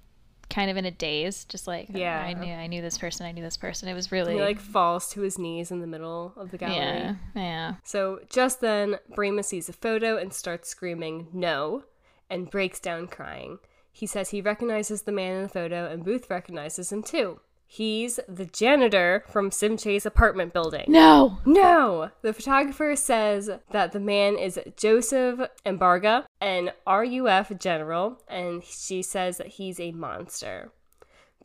[0.49, 2.23] kind of in a daze, just like Yeah.
[2.23, 3.89] I knew I knew this person, I knew this person.
[3.89, 6.77] It was really he like falls to his knees in the middle of the gallery.
[6.77, 7.75] yeah, yeah.
[7.83, 11.83] So just then, Brima sees a photo and starts screaming, no,
[12.31, 13.59] and breaks down crying.
[13.93, 17.41] He says he recognizes the man in the photo, and Booth recognizes him too.
[17.67, 20.85] He's the janitor from Simche's apartment building.
[20.89, 21.39] No.
[21.47, 22.11] No!
[22.21, 29.39] The photographer says that the man is Joseph Embarga, an RUF general, and she says
[29.39, 30.71] that he's a monster.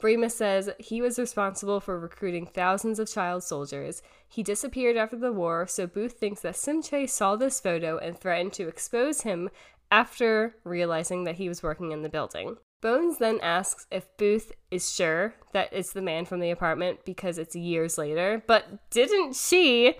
[0.01, 4.01] Brima says he was responsible for recruiting thousands of child soldiers.
[4.27, 8.53] He disappeared after the war, so Booth thinks that Simche saw this photo and threatened
[8.53, 9.49] to expose him
[9.91, 12.57] after realizing that he was working in the building.
[12.79, 17.37] Bones then asks if Booth is sure that it's the man from the apartment because
[17.37, 19.95] it's years later, but didn't she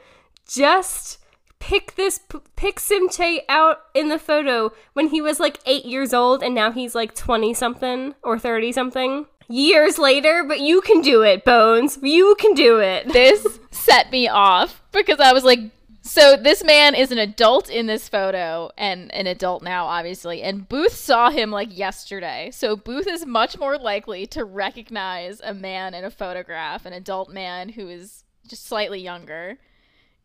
[0.47, 1.17] just
[1.60, 2.19] pick this
[2.56, 6.71] pick Simche out in the photo when he was like 8 years old and now
[6.71, 9.26] he's like 20 something or 30 something?
[9.50, 11.97] Years later, but you can do it, Bones.
[12.04, 13.12] You can do it.
[13.12, 15.60] This set me off because I was like,
[16.08, 20.41] so this man is an adult in this photo and an adult now, obviously.
[20.41, 22.50] And Booth saw him like yesterday.
[22.52, 27.30] So Booth is much more likely to recognize a man in a photograph, an adult
[27.32, 29.58] man who is just slightly younger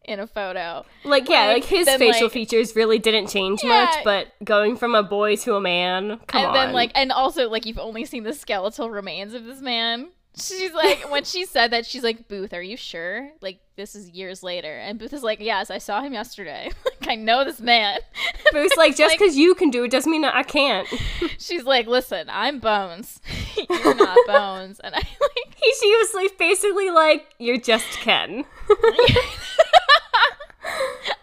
[0.04, 0.84] in a photo.
[1.04, 3.84] Like yeah, Like, like his then, facial like- features really didn't change Yeah.
[3.84, 6.54] much, but going from a boy to a man, come and on.
[6.54, 10.08] then like and also like you've only seen the skeletal remains of this man.
[10.34, 13.30] She's like when she said that she's like Booth, are you sure?
[13.42, 16.70] Like this is years later, and Booth is like, yes, I saw him yesterday.
[16.84, 17.98] like I know this man.
[18.52, 20.88] Booth's like just like- because you can do it doesn't mean I can't.
[21.38, 23.20] She's like, listen, I'm Bones.
[23.68, 25.54] You're not Bones, and I like.
[25.56, 28.44] He, she was like basically like you're just Ken.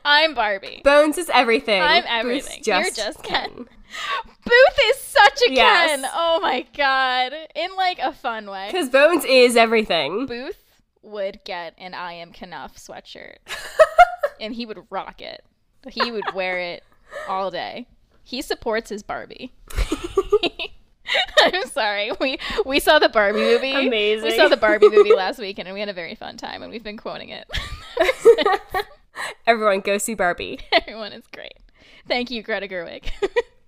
[0.05, 0.81] I'm Barbie.
[0.83, 1.81] Bones is everything.
[1.81, 2.61] I'm everything.
[2.65, 3.67] You're just Ken.
[4.45, 5.89] Booth is such a Yes.
[6.01, 6.09] Ken.
[6.13, 8.67] Oh my god, in like a fun way.
[8.71, 10.25] Because Bones is everything.
[10.25, 10.63] Booth
[11.01, 13.37] would get an I am Kenough sweatshirt
[14.41, 15.43] and he would rock it.
[15.89, 16.83] He would wear it
[17.27, 17.87] all day.
[18.23, 19.53] He supports his Barbie.
[21.41, 22.11] I'm sorry.
[22.19, 23.87] We we saw the Barbie movie.
[23.87, 24.29] Amazing.
[24.29, 26.71] We saw the Barbie movie last weekend and we had a very fun time and
[26.71, 27.47] we've been quoting it.
[29.47, 30.59] Everyone go see Barbie.
[30.71, 31.57] Everyone is great.
[32.07, 33.05] Thank you, Greta Gerwig.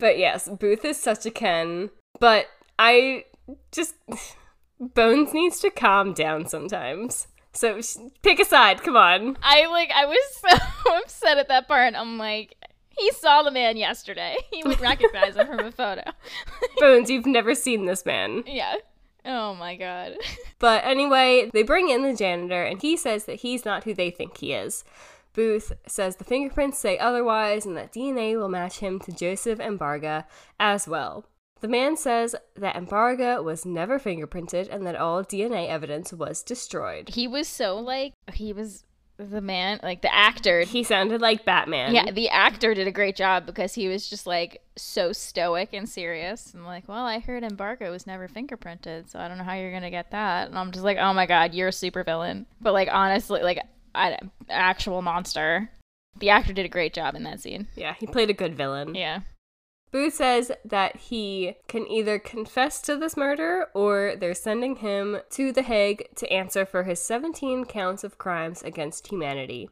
[0.02, 1.92] But yes, Booth is such a Ken.
[2.20, 3.26] But I
[3.72, 3.96] just
[4.80, 7.28] Bones needs to calm down sometimes.
[7.54, 8.82] So sh- pick a side.
[8.82, 9.38] Come on.
[9.44, 10.18] I like I was
[10.86, 11.94] so upset at that part.
[11.96, 12.56] I'm like,
[12.98, 14.36] he saw the man yesterday.
[14.52, 16.04] He would recognize him from a photo.
[16.78, 18.44] Bones, you've never seen this man.
[18.48, 18.76] yeah.
[19.24, 20.14] Oh my god.
[20.58, 24.10] But anyway, they bring in the janitor, and he says that he's not who they
[24.10, 24.84] think he is.
[25.34, 30.26] Booth says the fingerprints say otherwise, and that DNA will match him to Joseph Embarga
[30.60, 31.26] as well.
[31.62, 37.10] The man says that Embarga was never fingerprinted and that all DNA evidence was destroyed.
[37.10, 38.84] He was so like he was
[39.18, 40.62] the man, like the actor.
[40.62, 41.94] He sounded like Batman.
[41.94, 45.88] yeah, the actor did a great job because he was just like so stoic and
[45.88, 49.54] serious and like, well, I heard Embarga was never fingerprinted, so I don't know how
[49.54, 50.48] you're gonna get that.
[50.50, 52.48] And I'm just like, oh my god, you're a super villain.
[52.60, 53.60] But like honestly, like
[53.94, 55.70] an actual monster.
[56.18, 57.68] The actor did a great job in that scene.
[57.76, 58.96] Yeah, he played a good villain.
[58.96, 59.22] Yeah.
[59.92, 65.52] Booth says that he can either confess to this murder or they're sending him to
[65.52, 69.70] The Hague to answer for his 17 counts of crimes against humanity.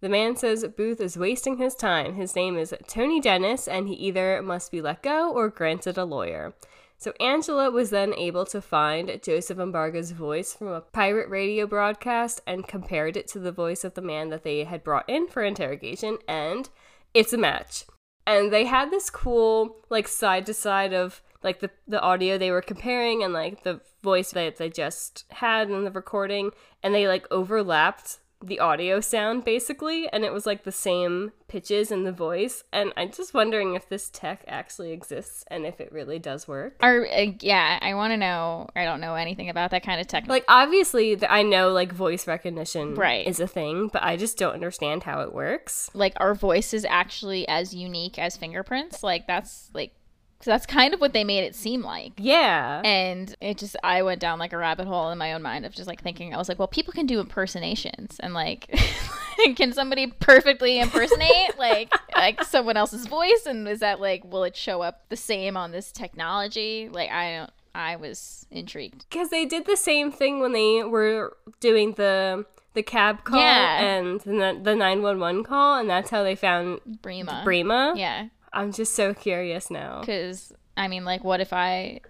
[0.00, 2.14] The man says Booth is wasting his time.
[2.14, 6.06] His name is Tony Dennis, and he either must be let go or granted a
[6.06, 6.54] lawyer.
[7.00, 12.42] So Angela was then able to find Joseph Embarga's voice from a pirate radio broadcast
[12.46, 15.42] and compared it to the voice of the man that they had brought in for
[15.42, 16.68] interrogation, and
[17.14, 17.84] it's a match.
[18.26, 22.50] And they had this cool like side to side of like the the audio they
[22.50, 26.50] were comparing and like the voice that they just had in the recording,
[26.82, 31.90] and they like overlapped the audio sound basically and it was like the same pitches
[31.90, 35.92] in the voice and i'm just wondering if this tech actually exists and if it
[35.92, 38.68] really does work Or uh, yeah, I want to know.
[38.74, 41.92] I don't know anything about that kind of tech like obviously th- i know like
[41.92, 43.26] voice recognition Right.
[43.26, 46.86] is a thing but i just don't understand how it works like our voice is
[46.88, 49.02] actually as unique as fingerprints.
[49.02, 49.92] Like that's like
[50.40, 52.12] so that's kind of what they made it seem like.
[52.16, 55.66] yeah And it just I went down like a rabbit hole in my own mind
[55.66, 58.74] of just like thinking I was like, well, people can do impersonations and like
[59.56, 64.56] can somebody perfectly impersonate like like someone else's voice and is that like will it
[64.56, 66.88] show up the same on this technology?
[66.90, 69.06] Like I don't I was intrigued.
[69.08, 73.80] because they did the same thing when they were doing the the cab call Yeah.
[73.82, 77.44] and the, the 911 call and that's how they found Brima.
[77.44, 77.94] Brima.
[77.96, 78.26] Yeah.
[78.52, 82.00] I'm just so curious now Because, I mean, like, what if I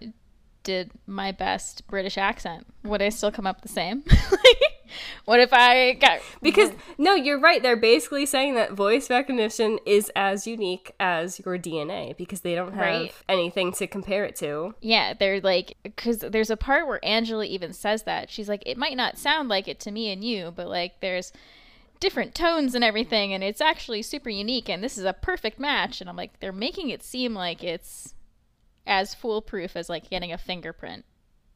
[0.63, 2.67] did my best British accent?
[2.83, 4.03] Would I still come up the same?
[5.25, 6.19] what if I got.
[6.41, 7.61] Because no, you're right.
[7.61, 12.73] They're basically saying that voice recognition is as unique as your DNA because they don't
[12.73, 13.13] have Right.
[13.27, 14.75] anything to compare it to.
[14.81, 18.29] Yeah, they're like, because there's a part where Angela even says that.
[18.29, 21.31] She's like, it might not sound like it to me and you, but like, there's
[22.01, 26.01] different tones and everything, and it's actually super unique, and this is a perfect match.
[26.01, 28.13] And I'm like, they're making it seem like it's
[28.85, 31.05] as foolproof as like getting a fingerprint,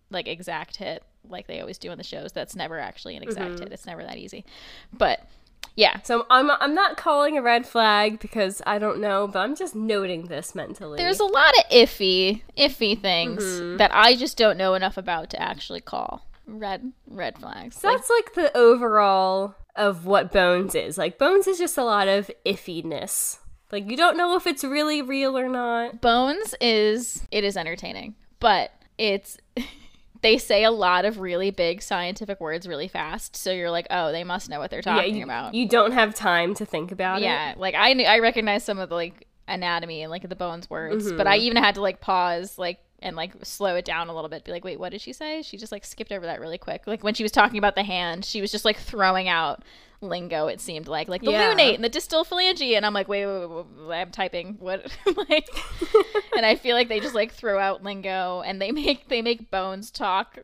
[0.10, 2.32] like exact hit, like they always do on the shows.
[2.32, 3.64] That's never actually an exact mm-hmm.
[3.64, 3.74] hit.
[3.74, 4.46] It's never that easy.
[4.94, 5.28] But
[5.76, 9.56] yeah, So I'm I'm not calling a red flag because I don't know, but I'm
[9.56, 10.98] just noting this mentally.
[10.98, 13.78] there's a lot of iffy, iffy things mm-hmm.
[13.78, 17.84] that I just don't know enough about to actually call red red flags.
[17.84, 20.98] Like, that's like the overall of what Bones is.
[20.98, 23.40] Like Bones is just a lot of iffiness.
[23.72, 26.02] Like you don't know if it's really real or not.
[26.02, 29.38] Bones is it is entertaining, but it's
[30.22, 34.12] they say a lot of really big scientific words really fast, so you're like, oh,
[34.12, 35.54] they must know what they're talking yeah, you, about.
[35.54, 37.24] you don't have time to think about it.
[37.26, 40.70] yeah, like I knew, I recognize some of the like anatomy and like the bones
[40.70, 41.28] words, but Mm-hmm.
[41.28, 44.44] I even had to like pause like and like slow it down a little bit.
[44.44, 45.42] Be like, wait, what did she say?
[45.42, 46.84] She just like skipped over that really quick.
[46.88, 49.64] Like when she was talking about the hand, she was just like throwing out
[50.02, 50.48] lingo.
[50.48, 51.54] It seemed like like the Yeah.
[51.54, 54.86] lunate and the distal phalange, and I'm like, wait, wait, wait, wait, I'm typing what
[55.30, 55.48] like,
[56.38, 59.50] and I feel like they just like throw out lingo and they make they make
[59.52, 60.40] bones talk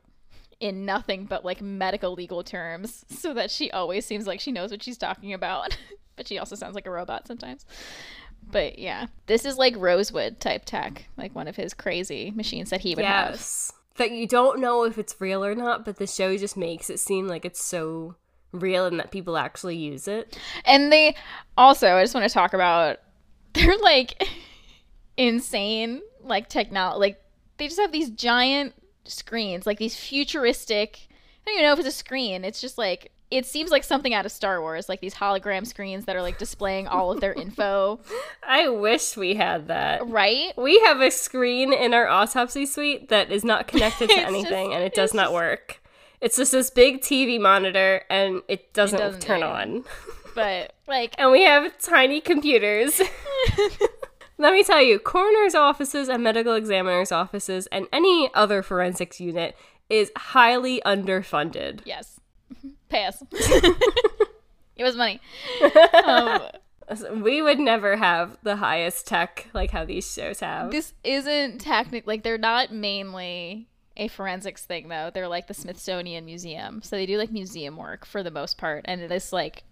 [0.60, 4.70] in nothing but like medical legal terms so that she always seems like she knows
[4.70, 5.76] what she's talking about
[6.16, 7.66] but she also sounds like a robot sometimes
[8.52, 12.82] but yeah this is like rosewood type tech like one of his crazy machines that
[12.82, 13.72] he would have Yes.
[13.98, 17.00] That you don't know if it's real or not, but the show just makes it
[17.00, 18.16] seem like it's so
[18.54, 20.38] real and that people actually use it.
[20.66, 21.16] and they
[21.58, 22.98] also i just want to talk about
[23.54, 24.28] they're like
[25.18, 27.22] insane like technology like
[27.58, 28.74] they just have these giant
[29.06, 33.12] screens like these futuristic i don't even know if it's a screen it's just like
[33.32, 36.38] it seems like something out of star wars like these hologram screens that are like
[36.38, 38.00] displaying all of their info
[38.48, 40.08] I wish we had that.
[40.08, 44.68] right We have a screen in our autopsy suite that is not connected to anything
[44.70, 45.78] just- and it does not just- work.
[46.20, 49.84] It's just this big TV monitor and it doesn't, doesn't turn on.
[50.36, 53.02] but like And we have tiny computers.
[54.38, 59.56] Let me tell you, coroner's offices and medical examiners' offices and any other forensics unit
[59.90, 61.82] is highly underfunded.
[61.86, 62.20] yes
[62.54, 62.70] mm-hmm.
[62.92, 65.20] Pay us it was money.
[66.06, 66.42] Um,
[67.22, 70.72] We would never have the highest tech like how these shows have.
[70.72, 75.10] this isn't technic like they're not mainly a forensics thing though.
[75.14, 76.82] They're like the smithsonian museum.
[76.82, 78.84] So they do like museum work for the most part.
[78.86, 79.64] And it is like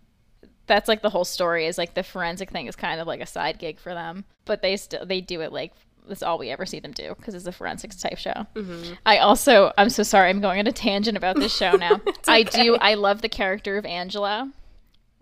[0.68, 3.26] that's like the whole story is like the forensic thing is kind of like a
[3.26, 4.24] side gig for them.
[4.46, 5.74] But they still they do it like
[6.10, 8.46] that's all we ever see them do because it's a forensics type show.
[8.56, 8.94] Mm-hmm.
[9.06, 12.02] I also i'm so sorry i'm going on a tangent about this show now.
[12.28, 14.52] I do i love the character of angela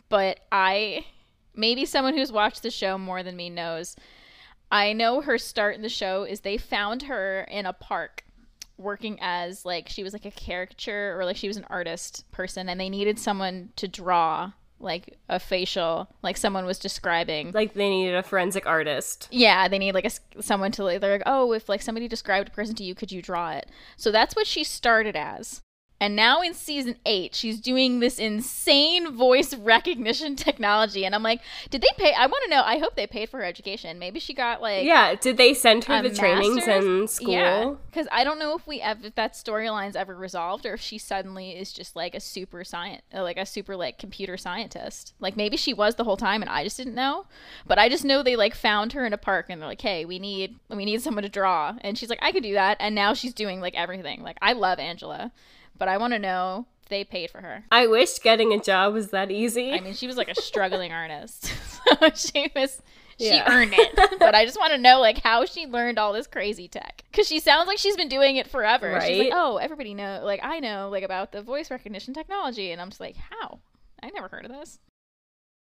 [0.10, 1.06] but i
[1.58, 3.96] maybe someone who's watched the show more than me knows.
[4.72, 8.24] I know her start in the show is they found her in a park
[8.78, 12.70] working as like she was like a caricature or like she was an artist person
[12.70, 17.52] and they needed someone to draw like a facial, like someone was describing.
[17.52, 19.28] Like they needed a forensic artist.
[19.32, 22.50] Yeah, they need like a someone to like, they're like, oh, if like somebody described
[22.50, 23.70] a person to you, could you draw it?
[23.96, 25.62] So that's what she started as.
[26.00, 31.06] And now in season eight, she's doing this insane voice recognition technology.
[31.06, 32.14] And I'm like, did they pay?
[32.14, 32.62] I want to know.
[32.64, 33.98] I hope they paid for her education.
[33.98, 36.86] Maybe she got like Yeah, did they send her the trainings master's?
[36.86, 37.34] in school?
[37.34, 40.82] Yeah, because I don't know if we ever if that storyline's ever resolved or if
[40.82, 45.14] she suddenly is just like a super science, uh, like a super like computer scientist.
[45.20, 47.26] Like maybe she was the whole time and I just didn't know.
[47.66, 50.06] But I just know they like found her in a park and they're like, hey,
[50.06, 52.94] we need we need someone to draw, and she's like, I could do that, and
[52.94, 54.22] now she's doing like everything.
[54.22, 55.32] Like I love Angela,
[55.78, 57.64] but I want to know they paid for her.
[57.72, 59.74] I wish getting a job was that easy.
[59.74, 61.46] I mean, she was like a struggling artist,
[62.00, 62.82] so she was
[63.20, 63.52] she Yeah.
[63.52, 64.20] earned it.
[64.20, 67.28] But I just want to know like how she learned all this crazy tech because
[67.28, 69.00] she sounds like she's been doing it forever.
[69.02, 69.34] She's like, Right.
[69.36, 73.02] oh, everybody know, like I know, like about the voice recognition technology, and I'm just
[73.02, 73.60] like, how?
[74.04, 74.80] I never heard of this.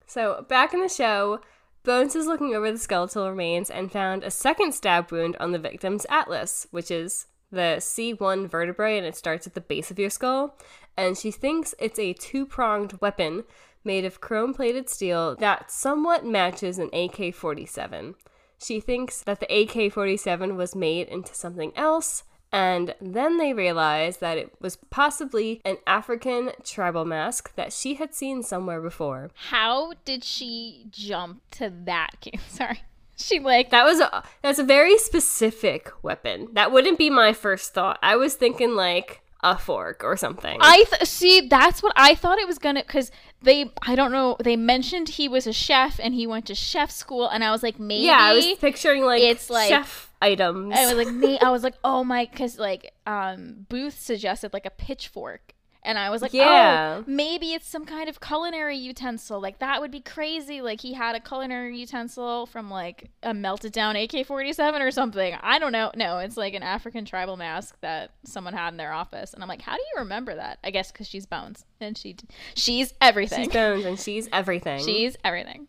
[0.06, 1.40] So, back in the show,
[1.84, 5.58] Bones is looking over the skeletal remains and found a second stab wound on the
[5.58, 10.10] victim's atlas, which is the C1 vertebrae and it starts at the base of your
[10.10, 10.56] skull.
[10.96, 13.44] And she thinks it's a two pronged weapon
[13.84, 18.14] made of chrome plated steel that somewhat matches an AK 47.
[18.62, 22.22] She thinks that the AK 47 was made into something else,
[22.52, 28.14] and then they realize that it was possibly an African tribal mask that she had
[28.14, 29.30] seen somewhere before.
[29.48, 32.26] How did she jump to that?
[32.48, 32.82] Sorry,
[33.22, 36.48] she like That was a that's a very specific weapon.
[36.52, 37.98] That wouldn't be my first thought.
[38.02, 40.56] I was thinking like a fork or something.
[40.60, 41.48] I th- see.
[41.48, 42.82] That's what I thought it was gonna.
[42.86, 43.10] Because
[43.42, 44.36] they, I don't know.
[44.38, 47.60] They mentioned he was a chef and he went to chef school, and I was
[47.62, 48.04] like, maybe.
[48.04, 50.72] yeah, I was picturing like it's like- chef items.
[50.76, 51.40] I was like, me.
[51.40, 55.51] I was like, oh my, because like, um, Booth suggested like a pitchfork,
[55.84, 56.96] and I was like, oh, Yeah.
[57.00, 59.40] oh, maybe it's some kind of culinary utensil.
[59.40, 60.60] Like that would be crazy.
[60.62, 64.90] Like he had a culinary utensil from like a melted down AK forty seven or
[64.90, 65.34] something.
[65.42, 65.90] I don't know.
[65.96, 69.48] No, it's like an African tribal mask that someone had in their office, and I'm
[69.48, 70.58] like, how do you remember that?
[70.62, 72.16] I guess because she's Bones, and she,
[72.54, 73.44] she's everything.
[73.44, 74.84] she's Bones and she's everything.
[74.84, 75.66] She's everything.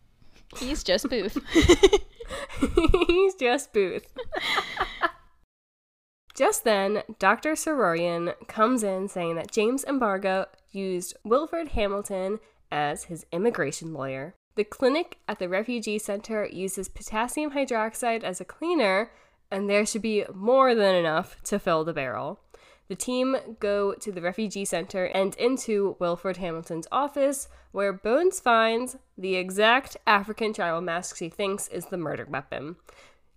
[0.58, 1.36] He's just Booth.
[3.08, 4.06] He's just Booth.
[6.34, 7.54] just then, Dr.
[7.54, 12.40] Sororian comes in saying that James Embarga used Wilford Hamilton
[12.72, 14.36] as his immigration lawyer.
[14.56, 19.12] The clinic at the refugee center uses potassium hydroxide as a cleaner,
[19.52, 22.40] and there should be more than enough to fill the barrel.
[22.88, 28.98] The team go to the refugee center and into Wilford Hamilton's office, where Bones finds
[29.18, 32.76] the exact African tribal mask she thinks is the murder weapon.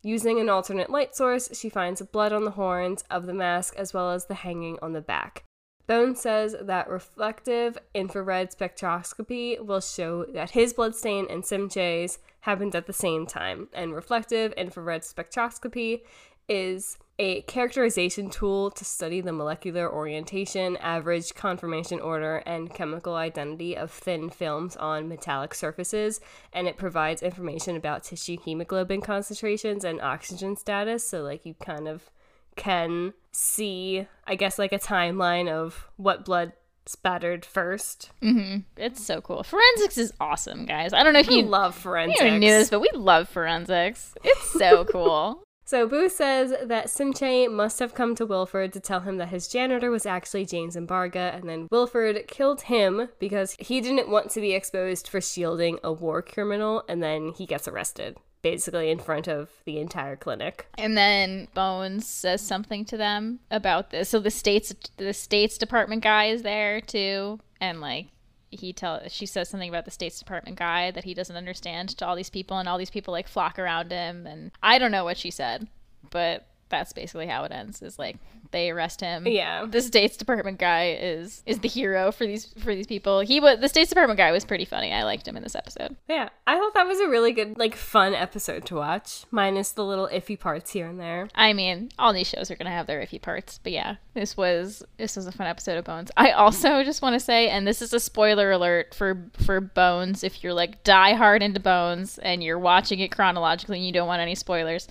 [0.06, 3.92] Using an alternate light source, she finds blood on the horns of the mask as
[3.92, 5.42] well as the hanging on the back.
[5.88, 12.86] Bone says that reflective infrared spectroscopy will show that his bloodstain and Simche's happened at
[12.86, 16.02] the same time, and reflective infrared spectroscopy
[16.48, 23.76] is a characterization tool to study the molecular orientation, average conformation order, and chemical identity
[23.76, 26.20] of thin films on metallic surfaces,
[26.52, 31.08] and it provides information about tissue hemoglobin concentrations and oxygen status.
[31.08, 32.10] So, like, you kind of
[32.54, 36.52] can see, I guess, like a timeline of what blood
[36.84, 38.10] spattered first.
[38.22, 39.42] hmm It's so cool.
[39.42, 40.92] Forensics is awesome, guys.
[40.92, 42.20] I don't know if We you love forensics.
[42.22, 44.14] never knew this, but we love forensics.
[44.22, 45.42] It's so cool.
[45.68, 49.48] So Boo says that Simche must have come to Wilford to tell him that his
[49.48, 54.40] janitor was actually James Embarga, and then Wilford killed him because he didn't want to
[54.40, 59.26] be exposed for shielding a war criminal, and then he gets arrested, basically in front
[59.26, 60.68] of the entire clinic.
[60.78, 64.08] and then Bones says something to them about this.
[64.08, 68.06] So the states the states department guy is there too, and like
[68.50, 72.06] he tell she says something about the states department guy that he doesn't understand to
[72.06, 75.04] all these people, and all these people like flock around him, and I don't know
[75.04, 75.68] what she said,
[76.10, 77.82] but that's basically how it ends.
[77.82, 78.16] Is like
[78.52, 79.26] they arrest him.
[79.26, 79.66] Yeah.
[79.66, 83.20] the States Department guy is is the hero for these for these people.
[83.20, 84.92] He was the States Department guy was pretty funny.
[84.92, 85.96] I liked him in this episode.
[86.08, 89.84] Yeah, I thought that was a really good, like, fun episode to watch, minus the
[89.84, 91.28] little iffy parts here and there.
[91.34, 94.82] I mean, all these shows are gonna have their iffy parts, but yeah, this was
[94.96, 96.10] this was a fun episode of Bones.
[96.16, 100.22] I also just want to say, and this is a spoiler alert for for Bones.
[100.24, 104.08] If you're like die hard into Bones and you're watching it chronologically and you don't
[104.08, 104.88] want any spoilers,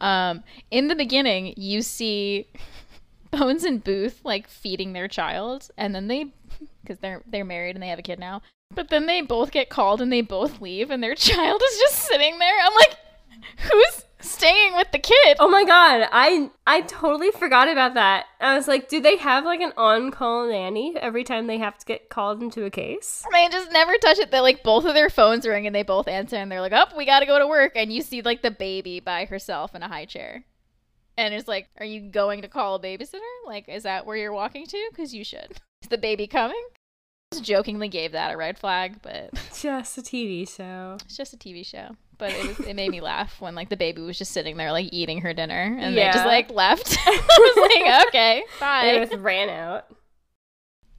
[0.00, 2.46] um, in the beginning you see
[3.30, 6.26] Bones and Booth like feeding their child, and then they
[6.82, 8.42] because they're they're married and they have a kid now.
[8.74, 11.96] But then they both get called and they both leave, and their child is just
[11.96, 12.58] sitting there.
[12.62, 12.96] I'm like,
[13.58, 15.36] who's staying with the kid.
[15.40, 18.26] Oh my god, I I totally forgot about that.
[18.40, 21.86] I was like, do they have like an on-call nanny every time they have to
[21.86, 23.24] get called into a case?
[23.32, 24.30] They just never touch it.
[24.30, 26.86] They like both of their phones ring and they both answer and they're like, "Oh,
[26.96, 29.82] we got to go to work." And you see like the baby by herself in
[29.82, 30.44] a high chair.
[31.16, 33.20] And it's like, "Are you going to call a babysitter?
[33.46, 34.90] Like is that where you're walking to?
[34.94, 36.62] Cuz you should." Is the baby coming?
[37.32, 40.96] Just jokingly gave that a red flag, but Just a TV show.
[41.04, 41.96] it's just a TV show.
[42.20, 44.70] But it was it made me laugh when like the baby was just sitting there
[44.70, 46.96] like eating her dinner and they just like left.
[47.06, 49.86] I was like, "Okay, bye." They just ran out.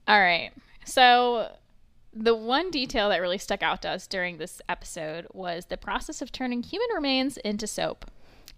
[0.07, 0.51] All right.
[0.83, 1.55] So,
[2.11, 6.21] the one detail that really stuck out to us during this episode was the process
[6.21, 8.09] of turning human remains into soap.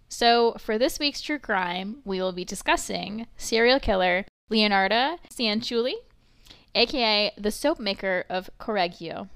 [0.08, 5.94] So, for this week's true crime, we will be discussing serial killer Leonardo Cianciulli,
[6.74, 9.28] aka the soap maker of Correggio.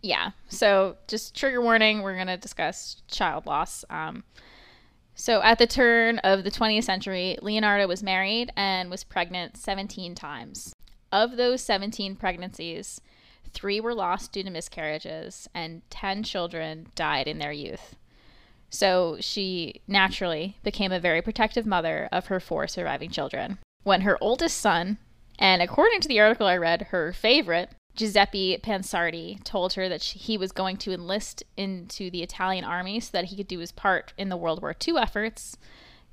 [0.00, 3.84] Yeah, so just trigger warning, we're going to discuss child loss.
[3.90, 4.24] Um,
[5.14, 10.14] so, at the turn of the 20th century, Leonardo was married and was pregnant 17
[10.14, 10.72] times.
[11.10, 13.00] Of those 17 pregnancies,
[13.52, 17.96] three were lost due to miscarriages, and 10 children died in their youth.
[18.70, 23.58] So she naturally became a very protective mother of her four surviving children.
[23.82, 24.98] When her oldest son,
[25.38, 30.20] and according to the article I read, her favorite, Giuseppe Pansardi, told her that she,
[30.20, 33.72] he was going to enlist into the Italian army so that he could do his
[33.72, 35.56] part in the World War II efforts,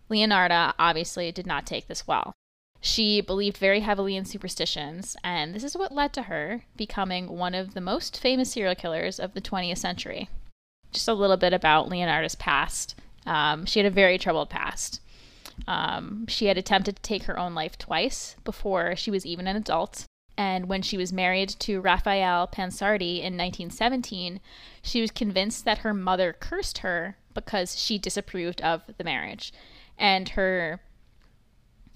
[0.09, 2.33] Leonarda obviously did not take this well.
[2.81, 7.53] She believed very heavily in superstitions, and this is what led to her becoming one
[7.53, 10.27] of the most famous serial killers of the 20th century.
[10.91, 12.95] Just a little bit about Leonardo's past.
[13.27, 15.01] Um, she had a very troubled past.
[15.67, 19.55] Um, she had attempted to take her own life twice before she was even an
[19.55, 20.05] adult.
[20.38, 24.41] And when she was married to Raphael Pansardi in 1917,
[24.81, 29.53] she was convinced that her mother cursed her because she disapproved of the marriage.
[29.97, 30.81] And her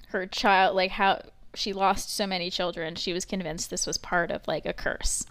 [0.10, 1.22] her child like how
[1.54, 5.26] she lost so many children, she was convinced this was part of like a curse.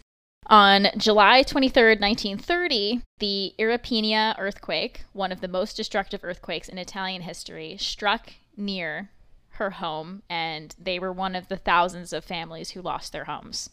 [0.47, 7.23] On July 23rd, 1930, the Irpinia earthquake, one of the most destructive earthquakes in Italian
[7.23, 9.11] history, struck near
[9.59, 13.71] her home, and they were one of the thousands of families who lost their homes.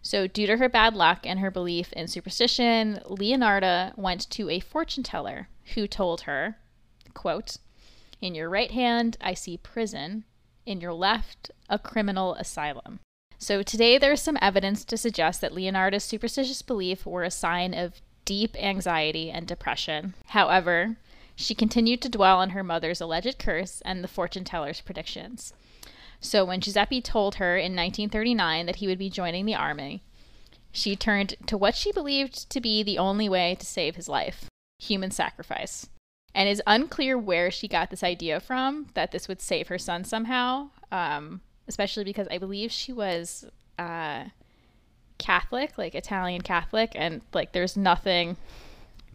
[0.00, 4.60] So, due to her bad luck and her belief in superstition, Leonarda went to a
[4.60, 6.56] fortune teller who told her,
[7.14, 7.58] quote,
[8.20, 10.24] In your right hand, I see prison.
[10.64, 13.00] In your left, a criminal asylum.
[13.38, 18.00] So today there's some evidence to suggest that Leonardo's superstitious belief were a sign of
[18.24, 20.14] deep anxiety and depression.
[20.26, 20.96] However,
[21.34, 25.52] she continued to dwell on her mother's alleged curse and the fortune teller's predictions.
[26.20, 30.02] So when Giuseppe told her in 1939 that he would be joining the army,
[30.70, 34.46] she turned to what she believed to be the only way to save his life
[34.78, 35.88] human sacrifice.
[36.34, 40.04] And it's unclear where she got this idea from that this would save her son
[40.04, 40.70] somehow.
[40.90, 43.44] Um, especially because I believe she was
[43.78, 44.24] uh,
[45.18, 48.36] Catholic, like Italian Catholic, and like there's nothing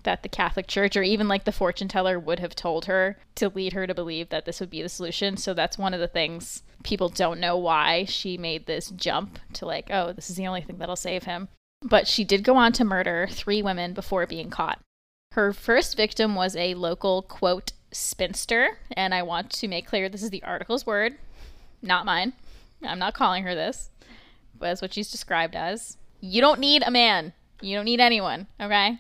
[0.08, 3.50] that the Catholic Church or even like the fortune teller would have told her to
[3.50, 5.36] lead her to believe that this would be the solution.
[5.36, 9.66] So that's one of the things people don't know why she made this jump to
[9.66, 11.50] like, oh, this is the only thing that'll save him.
[11.82, 14.80] But she did go on to murder three women before being caught.
[15.34, 20.24] Her first victim was a local quote spinster, and I want to make clear this
[20.24, 21.18] is the article's word
[21.82, 22.32] not mine.
[22.82, 23.90] I'm not calling her this,
[24.58, 25.98] but that's what she's described as.
[26.22, 27.34] You don't need a man.
[27.62, 29.00] You don't need anyone, okay?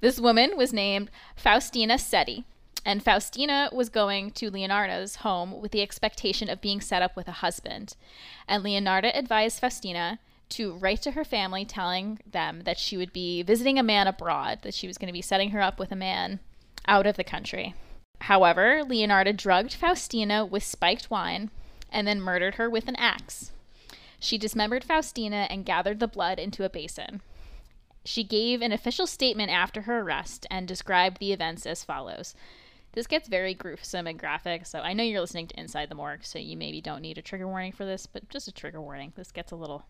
[0.00, 2.44] This woman was named Faustina Setti,
[2.84, 7.26] and Faustina was going to Leonardo's home with the expectation of being set up with
[7.26, 7.96] a husband.
[8.46, 10.20] And Leonardo advised Faustina
[10.50, 14.60] to write to her family telling them that she would be visiting a man abroad,
[14.62, 16.38] that she was going to be setting her up with a man
[16.86, 17.74] out of the country.
[18.22, 21.50] However, Leonardo drugged Faustina with spiked wine
[21.90, 23.50] and then murdered her with an axe.
[24.20, 27.20] She dismembered Faustina and gathered the blood into a basin.
[28.08, 32.34] She gave an official statement after her arrest and described the events as follows.
[32.92, 36.24] This gets very gruesome and graphic, so I know you're listening to Inside the Morgue,
[36.24, 39.12] so you maybe don't need a trigger warning for this, but just a trigger warning.
[39.14, 39.84] This gets a little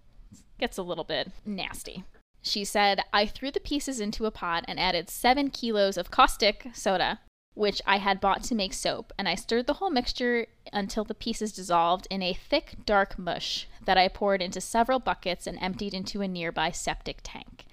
[0.59, 2.03] gets a little bit nasty.
[2.43, 6.66] She said, I threw the pieces into a pot and added seven kilos of caustic
[6.75, 7.21] soda,
[7.55, 11.14] which I had bought to make soap, and I stirred the whole mixture until the
[11.14, 15.95] pieces dissolved in a thick, dark mush that I poured into several buckets and emptied
[15.95, 17.64] into a nearby septic tank.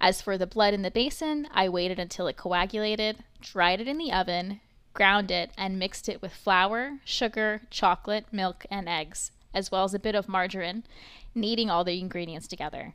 [0.00, 3.98] As for the blood in the basin, I waited until it coagulated, dried it in
[3.98, 4.60] the oven,
[4.94, 9.94] ground it, and mixed it with flour, sugar, chocolate, milk, and eggs, as well as
[9.94, 10.84] a bit of margarine,
[11.34, 12.94] kneading all the ingredients together.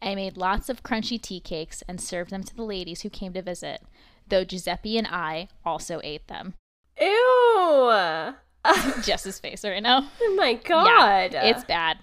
[0.00, 3.32] I made lots of crunchy tea cakes and served them to the ladies who came
[3.32, 3.82] to visit.
[4.28, 6.54] though Giuseppe and I also ate them.
[7.00, 8.34] Ew.
[9.02, 10.08] Jess's face right now.
[10.20, 11.32] Oh my god.
[11.32, 11.98] Yeah, it's bad.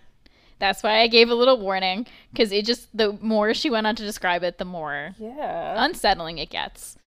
[0.60, 3.95] That's why I gave a little warning because it just the more she went on
[3.95, 5.76] to describe it, the more yeah.
[5.84, 6.97] unsettling it gets.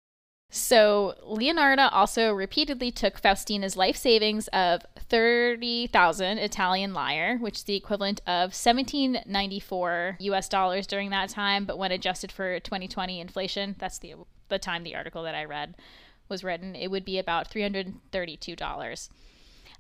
[0.51, 7.77] So Leonarda also repeatedly took Faustina's life savings of 30,000 Italian lire, which is the
[7.77, 13.99] equivalent of 1794 US dollars during that time, but when adjusted for 2020 inflation, that's
[13.99, 14.15] the
[14.49, 15.75] the time the article that I read
[16.29, 19.09] was written, it would be about $332.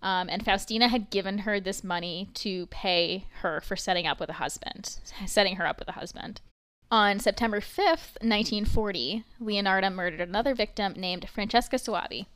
[0.00, 4.30] Um, and Faustina had given her this money to pay her for setting up with
[4.30, 4.96] a husband,
[5.26, 6.40] setting her up with a husband.
[6.90, 12.26] On September 5th, 1940, Leonarda murdered another victim named Francesca Soavi.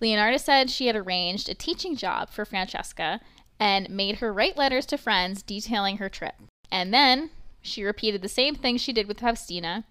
[0.00, 3.20] Leonarda said she had arranged a teaching job for Francesca
[3.60, 6.34] and made her write letters to friends detailing her trip.
[6.72, 9.84] And then she repeated the same thing she did with Faustina,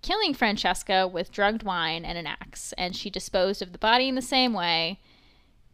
[0.00, 4.14] killing Francesca with drugged wine and an axe, and she disposed of the body in
[4.14, 5.00] the same way,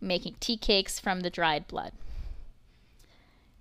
[0.00, 1.92] making tea cakes from the dried blood.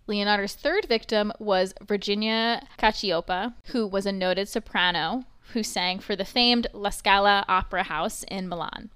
[0.07, 5.23] Leonardo's third victim was Virginia Cacioppa, who was a noted soprano
[5.53, 8.89] who sang for the famed La Scala Opera House in Milan.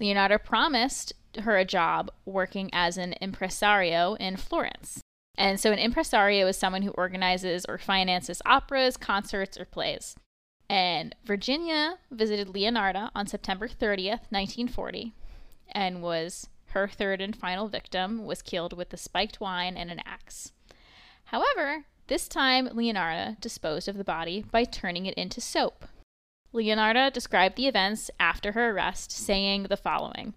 [0.00, 1.12] Leonardo promised
[1.42, 5.00] her a job working as an impresario in Florence.
[5.36, 10.14] And so, an impresario is someone who organizes or finances operas, concerts, or plays.
[10.68, 15.12] And Virginia visited Leonardo on September 30th, 1940,
[15.72, 20.00] and was her third and final victim was killed with the spiked wine and an
[20.04, 20.52] axe.
[21.26, 25.86] However, this time Leonarda disposed of the body by turning it into soap.
[26.52, 30.34] Leonarda described the events after her arrest, saying the following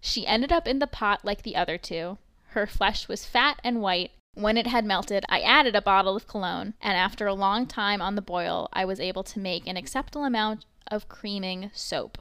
[0.00, 2.16] She ended up in the pot like the other two.
[2.48, 4.12] Her flesh was fat and white.
[4.34, 8.02] When it had melted, I added a bottle of cologne, and after a long time
[8.02, 12.18] on the boil, I was able to make an acceptable amount of creaming soap.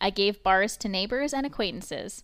[0.00, 2.22] I gave bars to neighbors and acquaintances.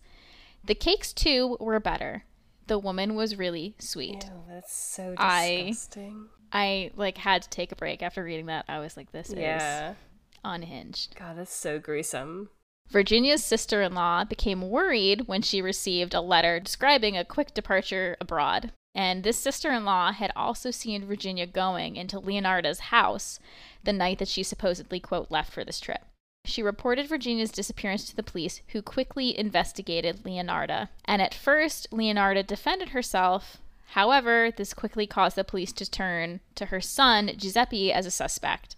[0.63, 2.25] The cakes, too, were better.
[2.67, 4.25] The woman was really sweet.
[4.25, 6.29] Ew, that's so I- disgusting.
[6.53, 8.65] I like had to take a break after reading that.
[8.67, 9.91] I was like, this yeah.
[9.91, 9.95] is
[10.43, 11.15] unhinged.
[11.17, 12.49] God, that's so gruesome.
[12.89, 18.17] Virginia's sister in law became worried when she received a letter describing a quick departure
[18.19, 18.73] abroad.
[18.93, 23.39] And this sister in law had also seen Virginia going into Leonarda's house
[23.85, 26.01] the night that she supposedly, quote, left for this trip.
[26.45, 30.89] She reported Virginia's disappearance to the police, who quickly investigated Leonarda.
[31.05, 33.61] And at first, Leonarda defended herself.
[33.91, 38.75] However, this quickly caused the police to turn to her son, Giuseppe, as a suspect.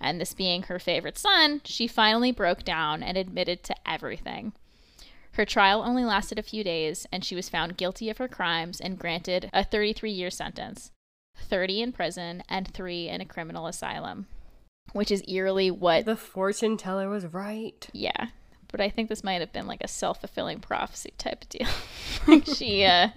[0.00, 4.52] And this being her favorite son, she finally broke down and admitted to everything.
[5.32, 8.80] Her trial only lasted a few days, and she was found guilty of her crimes
[8.80, 10.90] and granted a 33 year sentence
[11.36, 14.26] 30 in prison and 3 in a criminal asylum.
[14.92, 17.88] Which is eerily what The fortune teller was right.
[17.92, 18.28] yeah.
[18.68, 21.68] But I think this might have been like a self fulfilling prophecy type of deal.
[22.26, 23.08] like she, uh,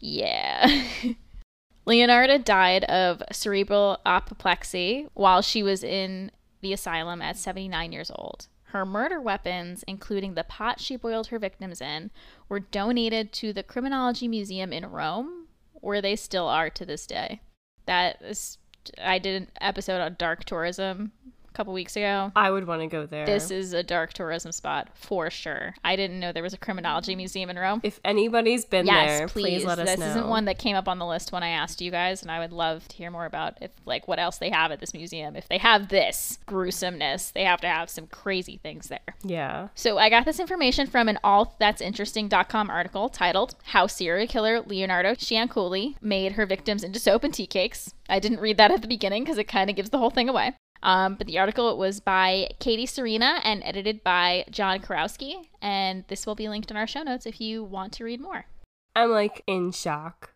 [0.00, 0.84] yeah.
[1.86, 6.30] Leonarda died of cerebral apoplexy while she was in
[6.60, 8.48] the asylum at 79 years old.
[8.64, 12.10] Her murder weapons, including the pot she boiled her victims in,
[12.48, 17.40] were donated to the Criminology Museum in Rome, where they still are to this day.
[17.86, 18.58] That is,
[19.02, 21.12] I did an episode on dark tourism
[21.52, 22.32] a couple weeks ago.
[22.36, 23.26] I would want to go there.
[23.26, 25.74] This is a dark tourism spot for sure.
[25.84, 27.80] I didn't know there was a criminology museum in Rome.
[27.82, 29.42] if anybody's been yes, there, please.
[29.42, 30.06] please, let us this know.
[30.06, 32.30] This isn't one that came up on the list when I asked you guys, and
[32.30, 34.94] I would love to hear more about if like what else they have at this
[34.94, 35.36] museum.
[35.36, 39.00] If they have this gruesomeness, they have to have some crazy things there.
[39.22, 39.68] yeah.
[39.74, 45.96] So I got this information from an allthat'sinteresting.com article titled How Serial Killer Leonardo Cianciulli
[46.00, 47.94] Made Her Victims into Soap and Tea Cakes.
[48.08, 50.28] I didn't read that at the beginning because it kind of gives the whole thing
[50.28, 50.54] away.
[50.82, 56.26] Um, but the article was by Katie Serena and edited by John Kuroski, and this
[56.26, 58.46] will be linked in our show notes if you want to read more.
[58.96, 60.32] I'm like in shock.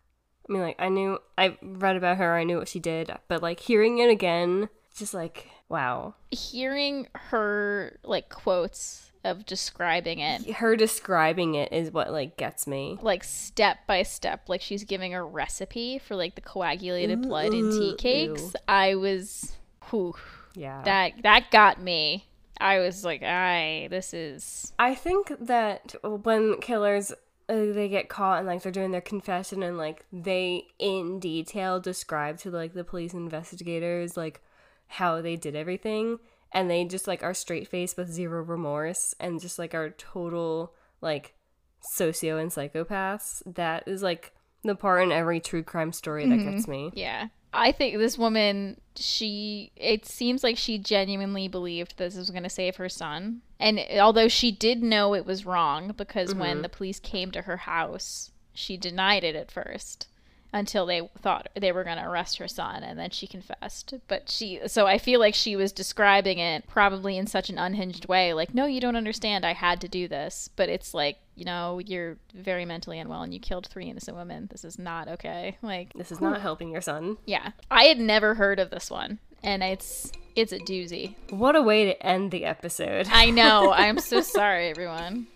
[0.47, 3.41] I mean, like, I knew, I read about her, I knew what she did, but
[3.41, 6.13] like hearing it again, just like, wow.
[6.29, 12.99] Hearing her like quotes of describing it Her describing it is what like gets me.
[13.01, 17.71] like step by step like she's giving a recipe for like the coagulated blood in
[17.71, 19.53] tea cakes i was
[19.89, 20.13] whew,
[20.55, 20.81] Yeah.
[20.83, 22.27] that that got me
[22.59, 27.11] i was like i this is I think that when killers
[27.47, 31.79] uh, they get caught and like they're doing their confession and like they in detail
[31.79, 34.41] describe to like the police investigators like
[34.87, 36.19] how they did everything
[36.51, 40.73] and they just like are straight faced with zero remorse and just like are total
[41.01, 41.35] like
[41.81, 44.33] socio and psychopaths that is like
[44.65, 46.51] The part in every true crime story that Mm-hmm.
[46.51, 46.91] gets me.
[46.93, 47.27] Yeah.
[47.53, 52.49] I think this woman, she, it seems like she genuinely believed this was going to
[52.49, 53.41] save her son.
[53.59, 57.57] And although she did know it was wrong, because when the police came to her
[57.57, 60.07] house, she denied it at first
[60.55, 64.27] until they thought they were going to arrest her son and then she confessed but
[64.29, 68.33] she so i feel like she was describing it probably in such an unhinged way
[68.33, 71.79] like no you don't understand i had to do this but it's like you know
[71.85, 75.91] you're very mentally unwell and you killed three innocent women this is not okay like
[75.93, 77.17] This is not helping your son.
[77.25, 77.51] yeah.
[77.69, 81.15] I had never heard of this one, and it's it's a doozy.
[81.29, 83.07] What a way to end the episode.
[83.11, 83.71] I know.
[83.83, 85.27] I'm so sorry, everyone.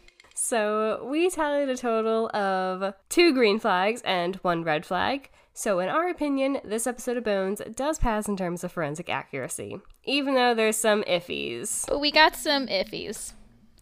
[0.42, 5.30] So we tallied a total of two green flags and one red flag.
[5.54, 9.80] So, in our opinion, this episode of Bones does pass in terms of forensic accuracy,
[10.06, 11.86] even though there's some iffies.
[11.88, 13.34] But we got some iffies.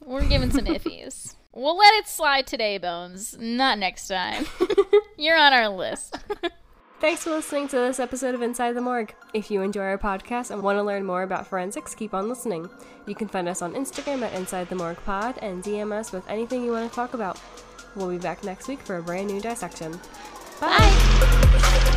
[0.04, 1.36] We're giving some iffies.
[1.54, 3.38] We'll let it slide today, Bones.
[3.40, 4.48] Not next time.
[5.18, 6.18] You're on our list.
[7.00, 9.14] Thanks for listening to this episode of Inside the Morgue.
[9.32, 12.68] If you enjoy our podcast and want to learn more about forensics, keep on listening.
[13.06, 16.28] You can find us on Instagram at Inside the Morgue Pod and DM us with
[16.28, 17.40] anything you want to talk about.
[17.96, 19.92] We'll be back next week for a brand new dissection.
[20.60, 20.80] Bye.
[20.80, 21.94] Bye.